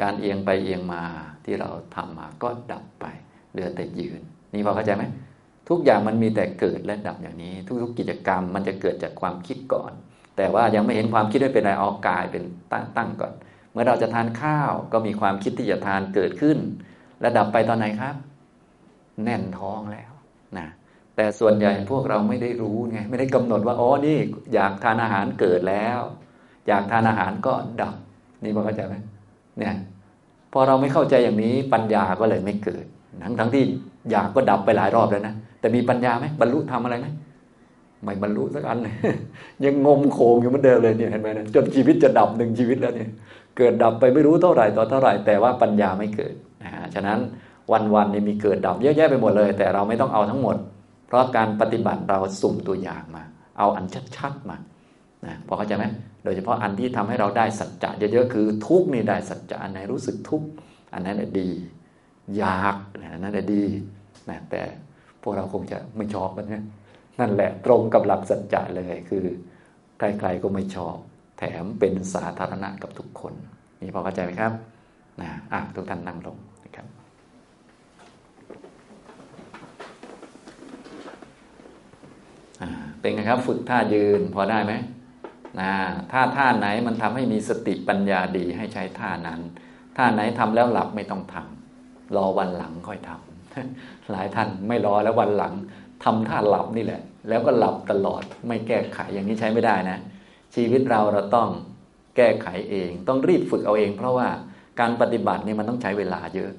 [0.00, 1.02] การเอียงไปเอียงมา
[1.44, 3.04] ที่เราทำมาก็ดับไป
[3.52, 4.20] เหลือแต่ยืน
[4.52, 5.04] นี่พอเข้าใจไหม
[5.68, 9.92] ทุกอย่างมันมีแต่เกิดและดับอย่างนี้ ทุก ๆ กิจกรรมมันจะเกิดจากความคิดก่อน
[10.36, 12.42] แต่ว่ายังไม่เห็นความคิดไม่เป็นไรเอากายเป็น
[12.72, 13.32] ตั้งตั้งก่อน
[13.72, 16.58] เมื่อเราจะทานข้าวก็มีความคิดที่จะทานเกิดขึ้น
[17.20, 18.14] และดับไปตอนไหนครับ
[19.24, 20.12] แน่นท้องแล้ว
[20.58, 20.68] นะ
[21.16, 24.18] แต่ส่วนใหญ่พวกเราไม่ได้รู้ไงไม่ได้กำหนดว่าอ๋อนี่
[24.54, 26.00] อยากทานอาหารเกิดแล้ว
[26.68, 27.94] อยากทานอาหารก็ดับ
[28.42, 28.94] นี่พอเข้าใจไหม
[29.58, 29.74] เนี่ย
[30.52, 32.84] พอเราไม่เข้าใจอย่างนี้ปัญญาก็เลยไม่เกิด
[33.22, 33.64] ทั้งทั้งที่
[34.10, 37.06] อยากก็ดับไปหลายรอบแล้วนะแต่มีปัญญาไหมบรรลุทำอะไรไหม
[38.04, 38.94] ไม่บรรลุสักอันเลย
[39.64, 43.10] ยังงมโคงอยู่เหมือนเดิมเลยเนี่ยเห็นไหมนะจนชีวิตจะดับหนึ่งชีวิตแล้วเนี่ย
[43.56, 47.18] เกิดดับไปไม่รู้เท่าไหร่ต่อเท่าไหร่ แต่ว่าปัญญาไม่เกิดนะฮะฉะนั้น
[47.94, 50.56] วันๆนี่มีเกิดดับเยอะแยะไปหมดเลย แต่เราไม่ต้องเอาทั้งหมด
[51.06, 53.22] เพราะการปฏิบัติเราสุ่มตัวอย่างมา
[53.58, 53.84] เอาอัน
[54.16, 54.56] ชัดๆมา
[55.26, 55.84] นะพอเข้าใจไหม
[56.24, 60.42] โดยเฉพาะอันที่ทำให้เราได้สัจจะเยอะๆคือ ทุกนี่ได้สัจจะอันไหนรู้สึกทุก
[60.92, 61.48] อันนั้นแหละดี
[62.36, 62.76] อยาก
[63.12, 63.62] อันนั้นแหละดี
[64.28, 64.62] นะแต่
[65.22, 66.64] พวกเราคงจะไม่ชอบกันนะ
[67.20, 69.24] นั่นแหละตรงกับหลักสัจจะเลยคือ
[69.98, 70.96] ใครๆก็ไม่ชอบ
[71.38, 73.34] แถมเป็นสาธารณะกับทุกคน
[73.80, 74.52] นี่พอเข้าใจไหมครับ
[75.20, 76.86] นะอะทุกท่านนั่งลงนะครับ
[83.00, 84.72] เป็นไงครับ ฝึกท่ายืนพอได้ไหม
[85.60, 85.72] นะ
[86.12, 89.40] ถ้าท่าไหนมันทำให้มีสติปัญญาดีให้ใช้ท่านั้น
[89.96, 95.54] ท่าไหนทำแล้วหลับไม่ต้องทำรอวันหลังค่อยทำหลายท่านไม่รอแล้ววันหลัง
[96.04, 99.98] ทำท่าหลับนี่แหละ แล้วก็หลับตลอดไม่แก้ไขอย่างนี้ใช้ไม่ได้นะ
[100.54, 101.48] ชีวิตเราเราต้อง
[102.16, 104.28] แก้ไขเอง ต้องรีบฝึกเอาเอง เพราะว่า
[104.80, 106.50] การปฏิบัตินี่มันต้องใช้เวลาเยอะ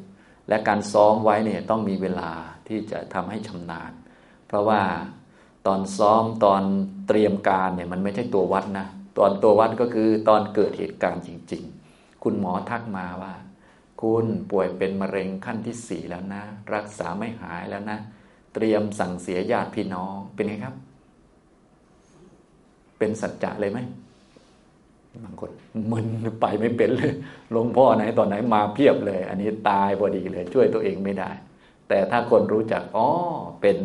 [0.50, 2.32] และการซ้อมไว้เนี่ยต้องมีเวลา
[2.68, 3.92] ที่จะทำให้ชำนาญ
[4.48, 4.82] เพราะว่า
[5.68, 6.64] ตอนซ้อมตอน
[7.08, 8.88] เตรียมการเนี่ยมันไม่ใช่ตัววัดนะ
[9.18, 13.34] ตอนตัววัดก็คือตอนเกิดเหตุการณ์จริง ๆ คุณหมอทักมาว่า
[14.02, 16.44] คุณป่วยเป็นมะเร็งขั้นที่สี่แล้วนะ
[16.74, 18.00] รักษาไม่หายแล้วนะ
[18.54, 20.76] เตรียมสั่งเสียญาติพี่น้องเป็นไงครับ
[22.98, 23.80] เป็นสัจจะเลยไหม
[25.24, 25.52] บางคน
[25.92, 26.06] มัน
[26.42, 27.14] ไปไม่เป็นเลย
[27.52, 31.32] หลวงพ่อไหนตอนไหนมาเพียบเลย อันนี้ตายพอดีเลย ช่วยตัวเองไม่ได้
[31.88, 33.08] แต่ถ้าคนรู้จักอ๋อ
[33.62, 33.78] เป็น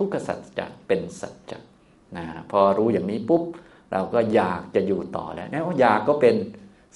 [0.00, 1.58] ทุกขสัจจะเป็นสัจจะ
[2.16, 3.42] นะพอรู้อย่างนี้ปุ๊บ
[3.92, 6.34] เราก็อยากจะอยู่ต่อแล้วเนี่ยอยากก็เป็น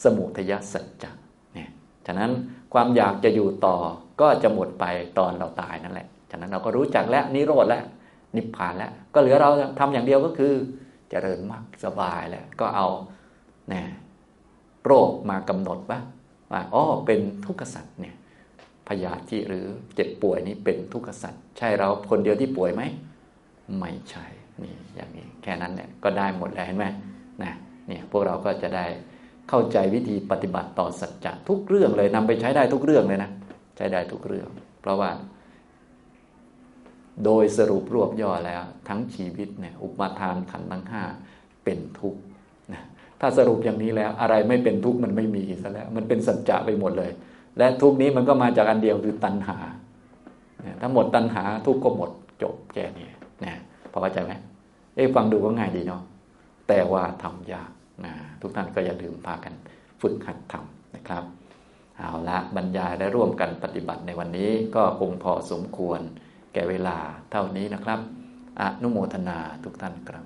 [0.05, 1.11] สมุทยสัจจะ
[1.55, 1.71] เนี่ย
[2.07, 2.31] ฉะนั้น
[2.75, 3.77] ความอยากจะอยู่ต่อ
[4.21, 4.85] ก็จะหมดไป
[5.19, 7.85] ตอนเราตายนั่นแหละฉะนั้นเราก็รู้จักแล้วนิโรธแล้ว
[8.37, 12.87] นิพพานแล้ว ก็เหลือเราทำอย่างเดียวก็คือจเจริญมากสบายแล้ว ก็เอา
[13.69, 13.87] เนี่ย
[14.85, 16.01] โรคมากำหนดว่า
[16.53, 18.15] ว่าอ๋อเป็นทุกขสัตว์เนี่ย
[18.89, 19.65] พยาธิหรือ
[19.95, 22.83] เจ็บป่วยนี้เป็นทุกขสัตว์ใช่เราคนเดียวที่ป่วยไหม
[23.79, 24.25] ไม่ใช่
[24.63, 26.87] นี่อย่างนี้แค่นั้นเนี่ยก็ได้หมดแล้วเห็นไหม
[27.43, 27.53] นะ
[27.89, 28.87] เนี่ยพวกเราก็จะได้
[29.49, 33.31] เข้าใจวิธีปฏิบัติต่อสัจจะทุกเรื่องเลยนำไปใช้ได้ทุกเรื่องเลยนะ
[33.77, 34.49] ใช้ได้ทุกเรื่อง
[34.81, 35.11] เพราะว่า
[37.25, 41.03] โดยสรุปรวบย่อแล้ว ทั้งชีวิตเนี่ยอุปทานขันธ์ทั้งห้า
[41.65, 42.21] เป็นทุกข์
[42.73, 42.83] นะ
[43.21, 47.11] ถ้าสรุปอย่างนี้แล้วอะไรไม่เป็นทุกข์มันไม่มีซะแล้ว มันเป็นสัจจะไปหมดเลย
[47.59, 49.57] และทุกนี้มันก็มาจากอันเดียวคือตัณหา
[50.81, 52.11] ถ้าหมดตัณหาทุกก็หมด
[52.43, 53.09] จบแค่นี้
[53.45, 53.55] นะ
[53.93, 54.33] พอเข้าใจไหม
[54.95, 56.03] เอ้ฟังดูก็ง่ายดีเนาะ
[56.69, 57.71] แต่ว่าทำยาก
[58.05, 59.55] นะทุกท่านก็อย่าลืมพากัน
[60.01, 61.25] ฝึกหัดทำนะครับ
[61.99, 66.01] เอาละบรรยายและร่วมกันปฏิบัติในวันนี้ก็คงพอสมควร
[66.53, 66.97] แก่เวลา
[67.31, 68.01] เท่านี้นะครับ
[68.61, 70.25] อนุโมทนาทุกท่านครับ